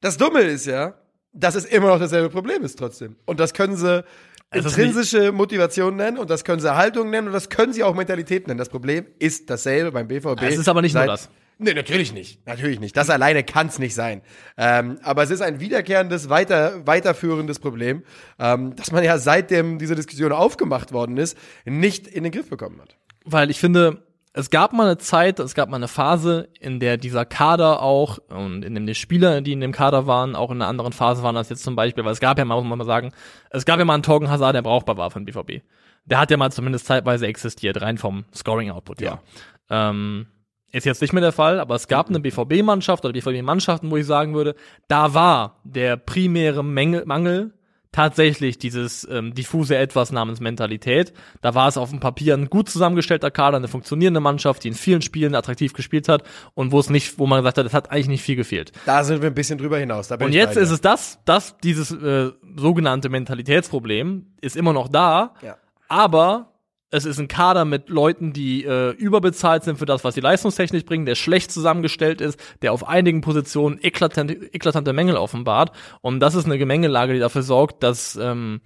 [0.00, 0.94] Das Dumme ist ja,
[1.32, 3.16] dass es immer noch dasselbe Problem ist trotzdem.
[3.24, 4.04] Und das können sie
[4.52, 7.94] Ist intrinsische Motivation nennen und das können sie Haltung nennen und das können sie auch
[7.94, 8.58] Mentalität nennen.
[8.58, 10.42] Das Problem ist dasselbe beim BVB.
[10.42, 11.28] Es ist aber nicht nur das.
[11.58, 12.46] Nee, natürlich nicht.
[12.46, 12.96] Natürlich nicht.
[12.96, 14.20] Das alleine kann es nicht sein.
[14.58, 18.04] Ähm, aber es ist ein wiederkehrendes, weiter, weiterführendes Problem,
[18.38, 22.80] ähm, dass man ja seitdem diese Diskussion aufgemacht worden ist, nicht in den Griff bekommen
[22.80, 22.96] hat.
[23.24, 24.05] Weil ich finde,
[24.36, 28.18] es gab mal eine Zeit, es gab mal eine Phase, in der dieser Kader auch
[28.28, 31.22] und in dem die Spieler, die in dem Kader waren, auch in einer anderen Phase
[31.22, 33.12] waren als jetzt zum Beispiel, weil es gab ja mal, muss man mal sagen,
[33.48, 35.64] es gab ja mal einen Torgen Hazard, der brauchbar war für den BVB.
[36.04, 39.22] Der hat ja mal zumindest zeitweise existiert, rein vom Scoring-Output, ja.
[39.70, 40.26] Ähm,
[40.70, 44.04] ist jetzt nicht mehr der Fall, aber es gab eine BVB-Mannschaft oder BVB-Mannschaften, wo ich
[44.04, 44.54] sagen würde,
[44.86, 47.54] da war der primäre Mängel, Mangel
[47.92, 51.12] tatsächlich dieses ähm, diffuse Etwas namens Mentalität.
[51.40, 54.74] Da war es auf dem Papier ein gut zusammengestellter Kader, eine funktionierende Mannschaft, die in
[54.74, 56.22] vielen Spielen attraktiv gespielt hat
[56.54, 58.72] und wo es nicht, wo man gesagt hat, es hat eigentlich nicht viel gefehlt.
[58.84, 60.10] Da sind wir ein bisschen drüber hinaus.
[60.10, 65.56] Und jetzt ist es das, das dieses äh, sogenannte Mentalitätsproblem ist immer noch da, Ja.
[65.88, 66.52] aber
[66.96, 70.84] es ist ein Kader mit Leuten, die äh, überbezahlt sind für das, was sie leistungstechnisch
[70.84, 75.72] bringen, der schlecht zusammengestellt ist, der auf einigen Positionen eklatante, eklatante Mängel offenbart.
[76.00, 78.60] Und das ist eine Gemengelage, die dafür sorgt, dass ähm,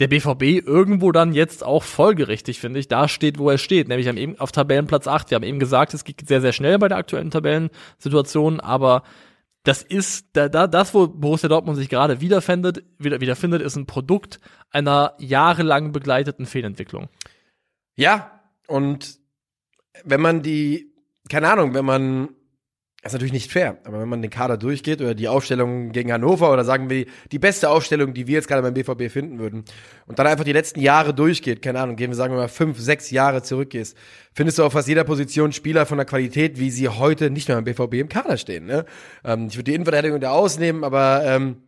[0.00, 3.88] der BVB irgendwo dann jetzt auch folgerichtig, finde ich, da steht, wo er steht.
[3.88, 5.30] Nämlich eben auf Tabellenplatz 8.
[5.30, 9.02] Wir haben eben gesagt, es geht sehr, sehr schnell bei der aktuellen Tabellensituation, aber
[9.62, 13.86] das ist, da, da, das, wo Borussia Dortmund sich gerade wiederfindet, wieder, wiederfindet, ist ein
[13.86, 14.40] Produkt
[14.70, 17.08] einer jahrelang begleiteten Fehlentwicklung.
[18.00, 19.18] Ja, und
[20.04, 20.90] wenn man die,
[21.28, 22.30] keine Ahnung, wenn man,
[23.02, 26.10] das ist natürlich nicht fair, aber wenn man den Kader durchgeht oder die Aufstellung gegen
[26.10, 29.66] Hannover oder sagen wir die beste Aufstellung, die wir jetzt gerade beim BVB finden würden
[30.06, 32.78] und dann einfach die letzten Jahre durchgeht, keine Ahnung, gehen wir sagen wir mal fünf,
[32.78, 33.94] sechs Jahre zurückgehst,
[34.32, 37.60] findest du auf fast jeder Position Spieler von der Qualität, wie sie heute nicht mehr
[37.60, 38.64] beim BVB im Kader stehen.
[38.64, 38.86] Ne?
[39.26, 41.64] Ähm, ich würde die Innenverteidigung da ausnehmen, aber ähm,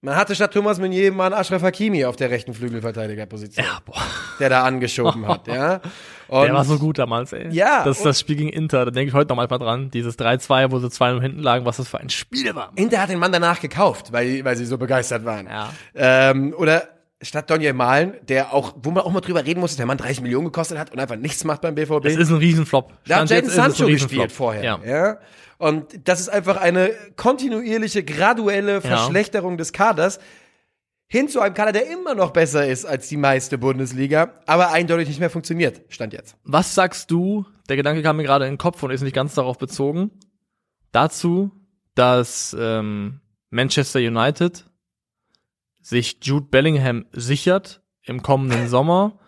[0.00, 3.94] man hatte statt Thomas Meunier mal einen Ashraf Hakimi auf der rechten Flügelverteidigerposition Ja, boah.
[4.38, 5.80] der da angeschoben hat, ja.
[6.28, 7.48] Und Der war so gut damals, ey.
[7.50, 9.90] Ja, Das ist das Spiel gegen Inter, da denke ich heute noch manchmal dran.
[9.90, 12.70] Dieses 3-2, wo sie 2 hinten lagen, was das für ein Spiel war.
[12.76, 15.46] Inter hat den Mann danach gekauft, weil, weil sie so begeistert waren.
[15.46, 15.70] Ja.
[15.94, 16.88] Ähm, oder
[17.20, 19.98] statt Donny Malen, der auch, wo man auch mal drüber reden muss, dass der Mann
[19.98, 22.04] 30 Millionen gekostet hat und einfach nichts macht beim BVB.
[22.04, 22.92] Es ist ein Riesenflop.
[23.06, 24.62] da hat Jaden Sancho gespielt vorher.
[24.62, 24.80] Ja.
[24.84, 25.18] Ja.
[25.58, 30.20] Und das ist einfach eine kontinuierliche, graduelle Verschlechterung des Kaders
[31.08, 35.08] hin zu einem Kader, der immer noch besser ist als die meiste Bundesliga, aber eindeutig
[35.08, 35.80] nicht mehr funktioniert.
[35.88, 36.36] Stand jetzt.
[36.44, 39.34] Was sagst du, der Gedanke kam mir gerade in den Kopf und ist nicht ganz
[39.34, 40.10] darauf bezogen,
[40.92, 41.50] dazu,
[41.94, 44.67] dass ähm, Manchester United
[45.88, 49.18] sich Jude Bellingham sichert im kommenden Sommer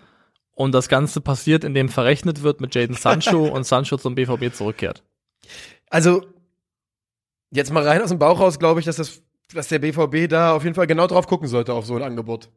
[0.52, 5.02] und das Ganze passiert, indem verrechnet wird mit Jaden Sancho und Sancho zum BVB zurückkehrt.
[5.88, 6.26] Also,
[7.50, 9.22] jetzt mal rein aus dem Bauch raus, glaube ich, dass das,
[9.54, 12.50] dass der BVB da auf jeden Fall genau drauf gucken sollte auf so ein Angebot.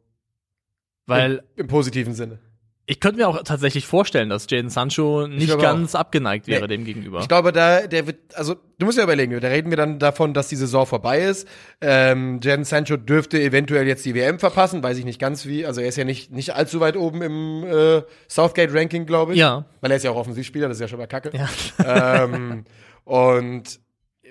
[1.06, 2.40] Weil Im positiven Sinne.
[2.86, 6.76] Ich könnte mir auch tatsächlich vorstellen, dass Jaden Sancho nicht ganz abgeneigt wäre Nee.
[6.76, 7.20] dem gegenüber.
[7.20, 10.34] Ich glaube, da, der wird, also, du musst ja überlegen, da reden wir dann davon,
[10.34, 11.48] dass die Saison vorbei ist.
[11.80, 15.64] Ähm, Jadon Sancho dürfte eventuell jetzt die WM verpassen, weiß ich nicht ganz wie.
[15.64, 19.38] Also, er ist ja nicht, nicht allzu weit oben im äh, Southgate-Ranking, glaube ich.
[19.38, 19.64] Ja.
[19.80, 21.30] Weil er ist ja auch Offensivspieler, das ist ja schon mal kacke.
[21.34, 22.24] Ja.
[22.24, 22.64] ähm,
[23.04, 23.80] und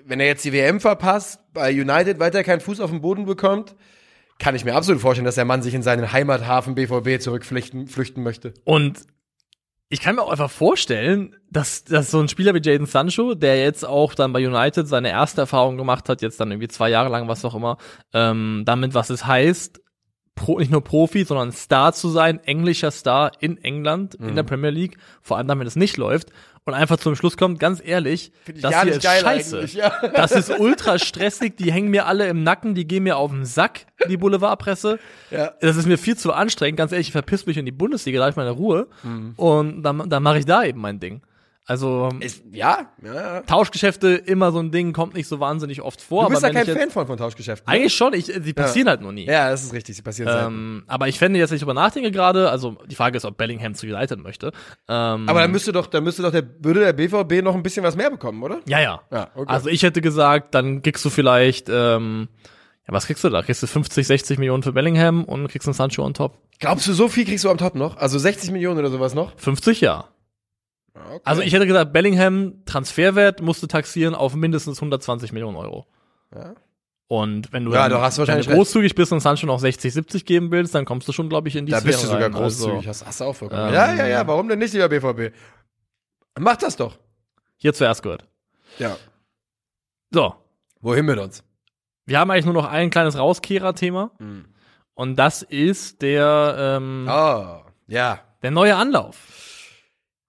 [0.04, 3.74] wenn er jetzt die WM verpasst, bei United weiter keinen Fuß auf den Boden bekommt,
[4.38, 8.22] kann ich mir absolut vorstellen, dass der Mann sich in seinen Heimathafen BVB zurückflüchten flüchten
[8.22, 8.52] möchte.
[8.64, 9.00] Und
[9.90, 13.60] Ich kann mir auch einfach vorstellen, dass, dass so ein Spieler wie Jaden Sancho, der
[13.62, 17.10] jetzt auch dann bei United seine erste Erfahrung gemacht hat, jetzt dann irgendwie zwei Jahre
[17.10, 17.76] lang, was auch immer,
[18.12, 19.80] ähm, damit, was es heißt,
[20.34, 24.70] Pro, nicht nur Profi, sondern Star zu sein, englischer Star in England, in der Premier
[24.70, 26.30] League, vor allem damit es nicht läuft,
[26.66, 29.64] und einfach zum Schluss kommt, ganz ehrlich, ich das hier ist scheiße.
[29.72, 29.92] ja.
[30.14, 33.44] Das ist ultra stressig, die hängen mir alle im Nacken, die gehen mir auf den
[33.44, 34.98] Sack, die Boulevardpresse.
[35.30, 35.52] Ja.
[35.60, 38.24] Das ist mir viel zu anstrengend, ganz ehrlich, ich verpiss mich in die Bundesliga, da
[38.24, 38.86] hab ich meine Ruhe.
[39.02, 39.34] Mhm.
[39.36, 41.20] Und dann, dann mache ich da eben mein Ding.
[41.66, 43.40] Also Ist, ja, ja, ja.
[43.40, 46.24] Tauschgeschäfte immer so ein Ding, kommt nicht so wahnsinnig oft vor.
[46.24, 47.66] Du bist ja kein Fan von, von Tauschgeschäften.
[47.70, 47.78] ne?
[47.78, 49.24] Eigentlich schon, ich, die passieren halt nur nie.
[49.24, 50.46] Ja, das ist richtig, sie passieren selten.
[50.52, 53.38] Ähm, aber ich fände jetzt, wenn ich drüber nachdenke gerade, also die Frage ist, ob
[53.38, 54.52] Bellingham zu United möchte.
[54.88, 57.82] Ähm, Aber dann müsste doch, dann müsste doch der, würde der BVB noch ein bisschen
[57.82, 58.60] was mehr bekommen, oder?
[58.66, 59.00] ja, ja.
[59.10, 59.50] Ja, okay.
[59.50, 62.28] Also ich hätte gesagt, dann kriegst du vielleicht, ähm,
[62.86, 63.40] ja, was kriegst du da?
[63.42, 66.36] Kriegst du 50, 60 Millionen für Bellingham und kriegst einen Sancho on top?
[66.58, 67.96] Glaubst du, so viel kriegst du am Top noch?
[67.96, 69.32] Also 60 Millionen oder sowas noch?
[69.38, 70.08] 50, ja.
[70.94, 71.20] Okay.
[71.24, 75.86] Also ich hätte gesagt, Bellingham Transferwert musste taxieren auf mindestens 120 Millionen Euro.
[76.34, 76.54] Ja.
[77.08, 79.58] Und wenn du, Ja, dann, du hast wahrscheinlich wenn du großzügig bist und Sancho noch
[79.58, 82.04] 60, 70 geben willst, dann kommst du schon, glaube ich, in die Da Sphäre bist
[82.04, 82.32] du sogar rein.
[82.32, 83.68] großzügig, Also, hast, hast du auch vollkommen.
[83.68, 85.34] ähm, ja, ja, ja, warum denn nicht, lieber BVB?
[86.38, 86.98] Mach das doch.
[87.56, 88.24] hier zuerst gehört.
[88.78, 88.96] Ja.
[90.10, 90.34] So,
[90.80, 91.42] Wohin mit uns?
[92.06, 94.10] wir haben eigentlich nur noch ein kleines Rauskehrer-Thema.
[94.18, 94.46] Mhm.
[94.94, 98.20] Und das ist der, ähm, Oh, ja.
[98.42, 99.16] der neue Anlauf.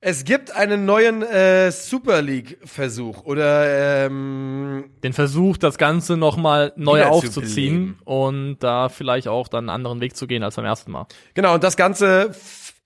[0.08, 7.06] Es gibt einen neuen äh, Super League-Versuch oder ähm, Den Versuch, das Ganze nochmal neu
[7.06, 11.08] aufzuziehen und da vielleicht auch dann einen anderen Weg zu gehen als beim ersten Mal.
[11.34, 12.36] genau, und das Ganze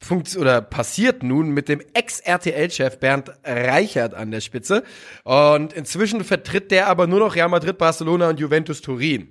[0.02, 4.86] funkt oder passiert nun mit dem Ex-RTL-Chef Bernd Reichert an der Spitze.
[5.26, 9.28] Und inzwischen vertritt der aber nur noch Real Madrid, Barcelona und Juventus Turin.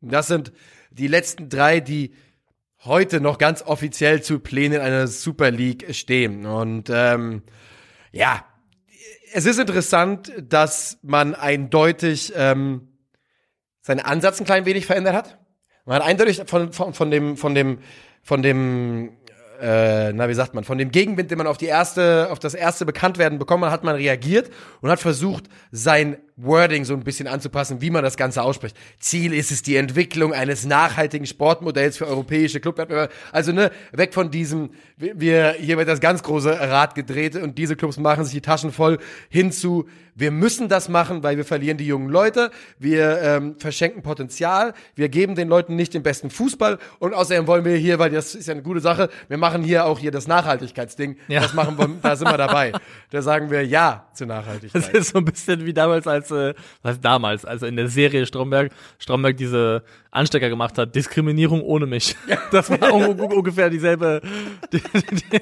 [0.00, 0.52] Das sind
[0.90, 2.14] die letzten drei, die
[2.84, 6.46] heute noch ganz offiziell zu Plänen einer Super League stehen.
[6.46, 7.42] Und ähm,
[8.10, 8.44] ja,
[9.32, 12.88] es ist interessant, dass man eindeutig ähm,
[13.80, 15.38] seinen Ansatz ein klein wenig verändert hat.
[15.84, 17.78] Man hat eindeutig von, von, von dem, von dem,
[18.22, 19.16] von dem,
[19.60, 22.54] äh, na wie sagt man, von dem Gegenwind, den man auf die erste, auf das
[22.54, 27.28] erste Bekanntwerden bekommen hat, hat man reagiert und hat versucht, sein Wording so ein bisschen
[27.28, 28.76] anzupassen, wie man das Ganze ausspricht.
[28.98, 33.12] Ziel ist es die Entwicklung eines nachhaltigen Sportmodells für europäische Clubwettbewerbe.
[33.32, 37.76] Also ne, weg von diesem, wir- hier wird das ganz große Rad gedreht und diese
[37.76, 41.86] Clubs machen sich die Taschen voll hinzu, wir müssen das machen, weil wir verlieren die
[41.86, 47.14] jungen Leute, wir ähm, verschenken Potenzial, wir geben den Leuten nicht den besten Fußball und
[47.14, 49.98] außerdem wollen wir hier, weil das ist ja eine gute Sache, wir machen hier auch
[49.98, 51.40] hier das Nachhaltigkeitsding, Ja.
[51.40, 52.72] das machen wir, da sind wir dabei.
[53.10, 54.92] Da sagen wir Ja zur Das Nachhaltigkeit.
[54.92, 58.26] ist so ein bisschen wie damals, als, äh, was heißt damals, also in der Serie
[58.26, 62.16] Stromberg, Stromberg diese Anstecker gemacht hat, Diskriminierung ohne mich.
[62.50, 64.20] Das war un un ungefähr dieselbe,
[64.72, 65.40] die, die,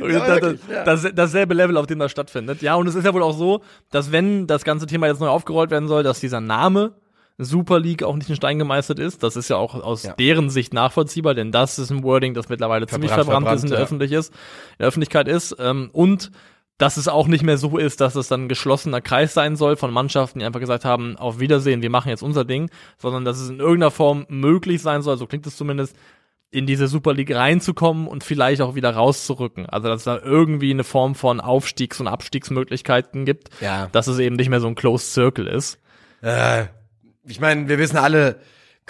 [0.00, 0.84] Ja, das, wirklich, ja.
[0.84, 2.62] das, dasselbe Level, auf dem das stattfindet.
[2.62, 5.28] Ja, und es ist ja wohl auch so, dass wenn das ganze Thema jetzt neu
[5.28, 6.94] aufgerollt werden soll, dass dieser Name
[7.38, 9.22] Super League auch nicht in Stein gemeißelt ist.
[9.22, 10.12] Das ist ja auch aus Ja.
[10.12, 13.70] deren Sicht nachvollziehbar, denn das ist ein Wording, das mittlerweile ziemlich Verbrannt, verbrannt, ist in
[13.70, 14.06] der, verbrannt, ja.
[14.06, 15.56] öffentlich ist, in der Öffentlichkeit ist.
[15.58, 16.30] Ähm, und
[16.78, 19.76] dass es auch nicht mehr so ist, dass es dann ein geschlossener Kreis sein soll
[19.76, 22.68] von Mannschaften, die einfach gesagt haben, auf Wiedersehen, wir machen jetzt unser Ding,
[22.98, 25.96] sondern dass es in irgendeiner Form möglich sein soll, so klingt es zumindest,
[26.50, 29.66] in diese Super League reinzukommen und vielleicht auch wieder rauszurücken.
[29.66, 33.88] Also dass es da irgendwie eine Form von Aufstiegs- und Abstiegsmöglichkeiten gibt, Ja.
[33.92, 35.78] dass es eben nicht mehr so ein Closed Circle ist.
[36.22, 36.66] Äh,
[37.24, 38.38] ich meine, wir wissen alle,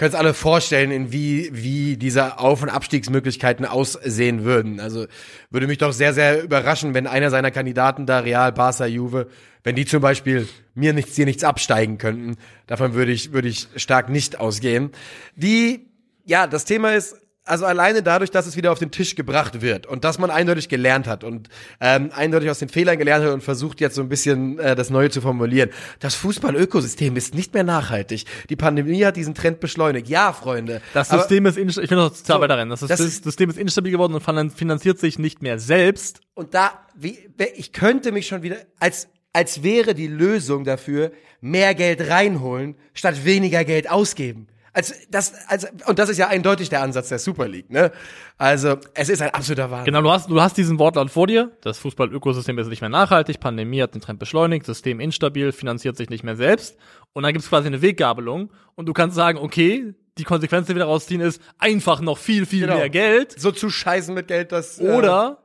[0.01, 4.79] uns alle vorstellen, in wie, wie diese Auf- und Abstiegsmöglichkeiten aussehen würden.
[4.79, 5.05] Also
[5.49, 9.27] würde mich doch sehr, sehr überraschen, wenn einer seiner Kandidaten da Real, Barca, Juve,
[9.63, 12.35] wenn die zum Beispiel mir nichts, dir nichts absteigen könnten.
[12.67, 14.91] Davon würde ich, würde ich stark nicht ausgehen.
[15.35, 15.87] Die,
[16.25, 17.15] ja, das Thema ist,
[17.45, 20.67] also alleine dadurch, dass es wieder auf den Tisch gebracht wird und dass man eindeutig
[20.67, 21.47] gelernt hat und
[21.79, 24.89] ähm, eindeutig aus den Fehlern gelernt hat und versucht jetzt so ein bisschen äh, das
[24.89, 25.69] Neue zu formulieren.
[25.99, 28.25] Das Fußball-Ökosystem ist nicht mehr nachhaltig.
[28.49, 30.07] Die Pandemie hat diesen Trend beschleunigt.
[30.07, 30.81] Ja, Freunde.
[30.93, 32.71] Das System ist instabil, ich will noch total So, weiter rennen.
[32.71, 36.21] Das, das das ist- System ist instabil geworden und finan- finanziert sich nicht mehr selbst.
[36.33, 37.17] Und da, wie,
[37.55, 43.23] ich könnte mich schon wieder, als, als wäre die Lösung dafür, mehr Geld reinholen, statt
[43.23, 44.47] weniger Geld ausgeben.
[44.75, 47.91] Also, das, also, und das ist ja eindeutig der Ansatz der Super League, ne?
[48.37, 49.85] Also, es ist ein absoluter Wahnsinn.
[49.85, 51.51] Genau, du hast, du hast diesen Wortlaut vor dir.
[51.61, 56.09] Das Fußball-Ökosystem ist nicht mehr nachhaltig, Pandemie hat den Trend beschleunigt, System instabil, finanziert sich
[56.09, 56.77] nicht mehr selbst.
[57.13, 60.79] Und dann gibt's quasi eine Weggabelung und du kannst sagen, okay, die Konsequenz, die wir
[60.79, 62.75] daraus ziehen, ist einfach noch viel, viel Genau.
[62.75, 63.39] mehr Geld.
[63.39, 64.79] So zu scheißen mit Geld, das.
[64.79, 65.39] äh, Oder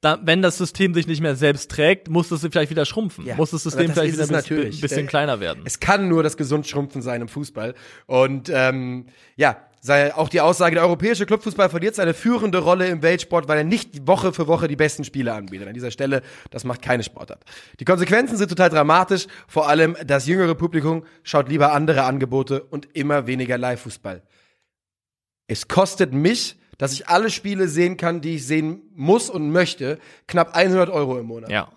[0.00, 3.24] da, wenn das System sich nicht mehr selbst trägt, muss es vielleicht wieder schrumpfen.
[3.24, 5.62] Ja, muss das System das vielleicht wieder ein bisschen, Äh, kleiner werden.
[5.64, 7.74] Es kann nur das Gesundschrumpfen sein im Fußball.
[8.06, 13.02] Und ähm, ja, sei auch die Aussage, der europäische Clubfußball verliert seine führende Rolle im
[13.02, 15.68] Weltsport, weil er nicht Woche für Woche die besten Spiele anbietet.
[15.68, 17.42] An dieser Stelle, das macht keine Sportart.
[17.80, 19.26] Die Konsequenzen sind total dramatisch.
[19.48, 24.22] Vor allem das jüngere Publikum schaut lieber andere Angebote und immer weniger Live-Fußball.
[25.46, 29.98] Es kostet mich, dass ich alle Spiele sehen kann, die ich sehen muss und möchte,
[30.26, 31.50] knapp 100 Euro im Monat.
[31.50, 31.68] Ja.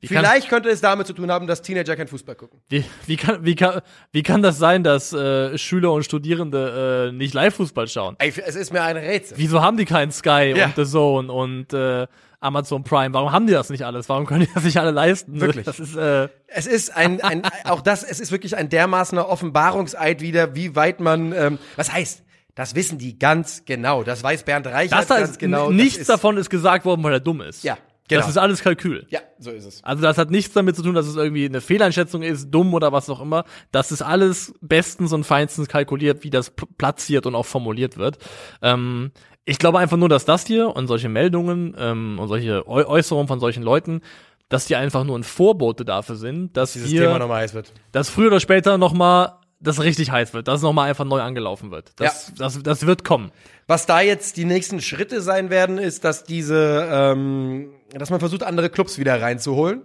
[0.00, 2.60] Wie kann, Vielleicht könnte es damit zu tun haben, dass Teenager kein Fußball gucken.
[2.68, 3.80] wie, wie, kann, wie, kann,
[4.12, 8.14] wie kann das sein, dass äh, Schüler und Studierende äh, nicht Live-Fußball schauen?
[8.18, 9.38] Ey, es ist mir ein Rätsel.
[9.38, 10.66] Wieso haben die keinen Sky Ja.
[10.66, 12.06] und The Zone und äh,
[12.40, 13.14] Amazon Prime?
[13.14, 14.06] Warum haben die das nicht alles?
[14.10, 15.40] Warum können die das nicht alle leisten?
[15.40, 15.64] Wirklich.
[15.64, 20.20] Das ist äh, Es ist ein, ein auch das, es ist wirklich ein dermaßener Offenbarungseid
[20.20, 22.22] wieder, wie weit man, ähm, was heißt,
[22.54, 24.02] das wissen die ganz genau.
[24.04, 25.70] Das weiß Bernd Reichert das da ganz genau.
[25.70, 27.64] nichts ist, davon ist gesagt worden, weil er dumm ist.
[27.64, 27.76] Ja,
[28.08, 28.20] genau.
[28.20, 29.06] Das ist alles Kalkül.
[29.10, 29.82] Ja, so ist es.
[29.82, 32.92] Also das hat nichts damit zu tun, dass es irgendwie eine Fehleinschätzung ist, dumm oder
[32.92, 33.44] was auch immer.
[33.72, 38.18] Das ist alles bestens und feinstens kalkuliert, wie das platziert und auch formuliert wird.
[38.62, 39.10] Ähm,
[39.44, 43.28] ich glaube einfach nur, dass das hier und solche Meldungen ähm, und solche Äu Äußerungen
[43.28, 44.00] von solchen Leuten,
[44.48, 47.72] dass die einfach nur ein Vorbote dafür sind, dass Dieses hier, Thema nochmal heiß wird.
[47.92, 51.04] dass früher oder später noch mal das richtig heiß wird, dass es noch mal einfach
[51.04, 51.92] neu angelaufen wird.
[51.96, 53.32] Das, das, das wird kommen.
[53.66, 58.42] Was da jetzt die nächsten Schritte sein werden, ist, dass diese, ähm, dass man versucht,
[58.42, 59.82] andere Clubs wieder reinzuholen.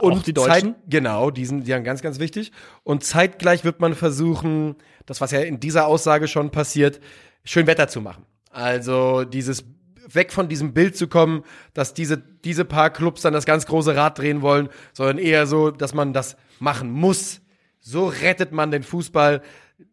[0.00, 0.74] Und Auch die Deutschen?
[0.74, 2.52] Zeit, genau, die sind, die sind ganz, ganz wichtig.
[2.84, 4.76] Und zeitgleich wird man versuchen,
[5.06, 7.00] das, was ja in dieser Aussage schon passiert,
[7.44, 8.24] schön Wetter zu machen.
[8.50, 9.64] Also dieses
[10.10, 13.94] weg von diesem Bild zu kommen, dass diese, diese paar Clubs dann das ganz große
[13.94, 17.40] Rad drehen wollen, sondern eher so, dass man das machen muss.
[17.80, 19.42] So rettet man den Fußball.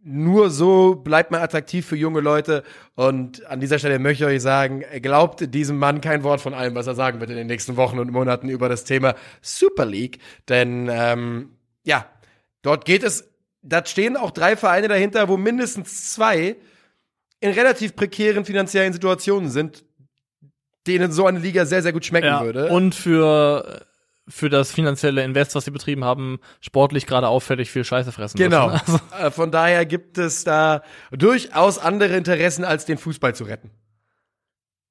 [0.03, 2.63] Nur so bleibt man attraktiv für junge Leute.
[2.95, 6.73] Und an dieser Stelle möchte ich euch sagen, glaubt diesem Mann kein Wort von allem,
[6.75, 10.19] was er sagen wird in den nächsten Wochen und Monaten über das Thema Super League.
[10.49, 11.51] Denn ähm,
[11.83, 12.07] ja,
[12.63, 13.29] dort geht es,
[13.61, 16.55] da stehen auch drei Vereine dahinter, wo mindestens zwei
[17.39, 19.83] in relativ prekären finanziellen Situationen sind,
[20.87, 22.69] denen so eine Liga sehr, sehr gut schmecken Ja, würde.
[22.69, 23.85] und für
[24.27, 28.69] für das finanzielle Invest, was sie betrieben haben, sportlich gerade auffällig viel Scheiße fressen Genau.
[28.71, 28.81] müssen.
[28.85, 33.71] Also, Äh, Von daher gibt es da durchaus andere Interessen, als den Fußball zu retten.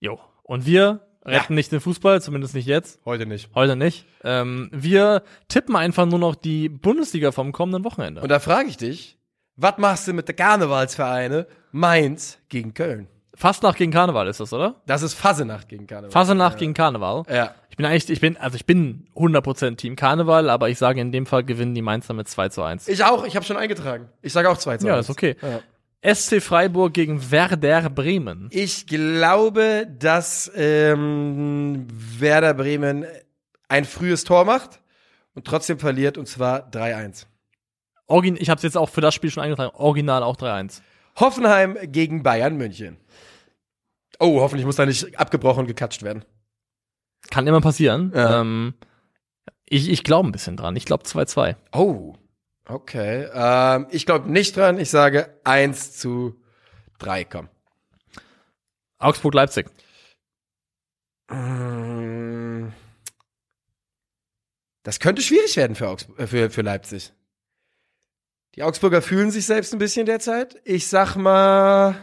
[0.00, 0.18] jo.
[0.46, 3.00] Und wir retten nicht den Fußball, zumindest nicht jetzt.
[3.06, 3.48] Heute nicht.
[3.54, 4.04] Heute nicht.
[4.22, 8.20] Ähm, wir tippen einfach nur noch die Bundesliga vom kommenden Wochenende.
[8.20, 9.16] Und da frage ich dich,
[9.56, 13.08] was machst du mit der Karnevalsvereine Mainz gegen Köln?
[13.36, 14.76] Fastnacht gegen Karneval ist das, oder?
[14.86, 16.10] Das ist Fasenacht gegen Karneval.
[16.10, 17.24] Fasenacht gegen Karneval.
[17.28, 17.54] Ja.
[17.68, 21.10] Ich bin eigentlich, ich bin, also ich bin 100% Team Karneval, aber ich sage in
[21.10, 22.86] dem Fall gewinnen die Mainzer mit 2 zu 1.
[22.86, 24.08] Ich auch, ich habe schon eingetragen.
[24.22, 25.06] Ich sage auch 2 zu ja, 1.
[25.06, 25.36] ist okay.
[25.42, 26.14] Ja.
[26.14, 28.48] SC Freiburg gegen Werder Bremen.
[28.52, 33.06] Ich glaube, dass ähm, Werder Bremen
[33.68, 34.80] ein frühes Tor macht
[35.34, 37.26] und trotzdem verliert, und zwar 3-1.
[38.06, 39.74] Origin, ich habe es jetzt auch für das Spiel schon eingetragen.
[39.74, 40.82] Original auch 3-1.
[41.16, 42.96] Hoffenheim gegen Bayern München.
[44.18, 46.24] Oh, hoffentlich muss da nicht abgebrochen und gekatscht werden.
[47.30, 48.12] Kann immer passieren.
[48.14, 48.40] Ja.
[48.40, 48.74] Ähm,
[49.66, 50.76] ich ich glaube ein bisschen dran.
[50.76, 51.56] Ich glaube 2-2.
[51.72, 52.14] Oh,
[52.68, 53.28] okay.
[53.32, 54.78] Ähm, ich glaube nicht dran.
[54.78, 56.40] Ich sage 1 zu
[56.98, 57.48] 3, komm.
[58.98, 59.66] Augsburg-Leipzig.
[61.28, 62.68] Mm.
[64.82, 67.12] Das könnte schwierig werden für, Augsburg, äh, für, für Leipzig.
[68.54, 70.60] Die Augsburger fühlen sich selbst ein bisschen derzeit.
[70.64, 71.96] Ich sag mal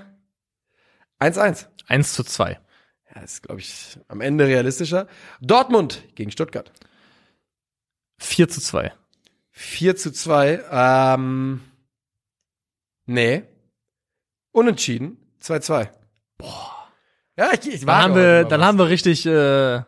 [1.20, 1.68] 1-1.
[1.88, 2.60] 1 zu 2.
[3.14, 5.08] Ja, ist, glaube ich, am Ende realistischer.
[5.42, 6.72] Dortmund gegen Stuttgart.
[8.20, 8.94] 4 zu 2.
[9.52, 10.64] 4 zu 2.
[10.72, 11.62] Ähm,
[13.06, 13.44] nee.
[14.52, 15.18] Unentschieden.
[15.42, 15.90] 2-2.
[16.38, 16.90] Boah.
[17.38, 18.68] Ja, ich, ich Dann haben wir, dann was.
[18.68, 19.86] haben wir richtig, äh, Ja,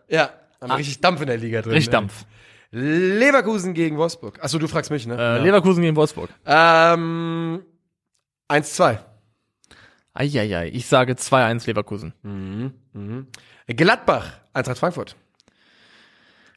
[0.61, 1.73] haben wir richtig Dampf in der Liga drin.
[1.73, 1.99] richtig ne?
[1.99, 2.25] Dampf.
[2.75, 4.43] Leverkusen gegen Wolfsburg.
[4.43, 5.13] Achso, du fragst mich, ne?
[5.15, 5.37] Äh, Ja.
[5.37, 6.29] Leverkusen gegen Wolfsburg.
[6.45, 7.61] Ähm,
[8.49, 8.97] 1-2.
[10.15, 12.13] Eieiei, ich sage 2-1 Leverkusen.
[12.23, 13.27] Mhm.
[13.67, 15.15] Gladbach, Eintracht Frankfurt.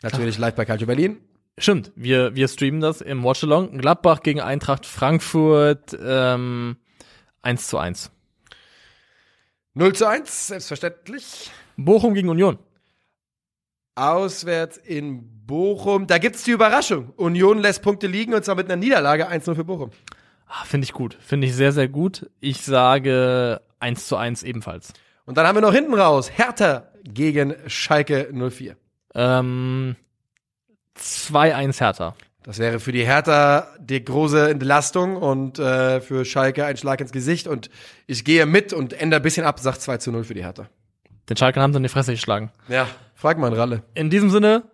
[0.03, 1.19] Natürlich live bei Calcio Berlin.
[1.59, 3.79] Stimmt, wir, wir streamen das im Watchalong.
[3.79, 6.77] Gladbach gegen Eintracht Frankfurt ähm,
[7.43, 8.11] 1 zu 1.
[9.75, 11.51] 0 zu 1, selbstverständlich.
[11.77, 12.59] Bochum gegen Union.
[13.97, 16.07] Auswärts in Bochum.
[16.07, 17.11] Da gibt's die Überraschung.
[17.17, 19.91] Union lässt Punkte liegen und zwar mit einer Niederlage 1-0 für Bochum.
[20.47, 21.17] Ah, Finde ich gut.
[21.21, 22.31] Finde ich sehr, sehr gut.
[22.41, 24.93] Ich sage 1 zu 1 ebenfalls.
[25.25, 28.77] Und dann haben wir noch hinten raus Hertha gegen Schalke 04.
[29.15, 29.97] Ähm,
[30.99, 32.15] 2-1 Hertha.
[32.45, 37.11] Das wäre für die Hertha die große Entlastung und äh, für Schalke ein Schlag ins
[37.11, 37.49] Gesicht.
[37.49, 37.71] Und
[38.07, 40.69] ich gehe mit und ändere ein bisschen ab, sagt 2 zu 0 für die Hertha.
[41.29, 42.53] Den Schalke haben sie in die Fresse geschlagen.
[42.69, 43.83] Ja, frag mal einen Ralle.
[43.95, 44.65] In diesem Sinne,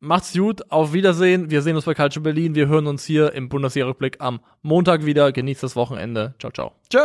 [0.00, 1.50] macht's gut, auf Wiedersehen.
[1.50, 2.54] Wir sehen uns bei Calcio Berlin.
[2.54, 5.32] Wir hören uns hier im Bundesliga-Rückblick am Montag wieder.
[5.32, 6.34] Genießt das Wochenende.
[6.38, 6.72] Ciao, ciao.
[6.88, 7.00] Tschö.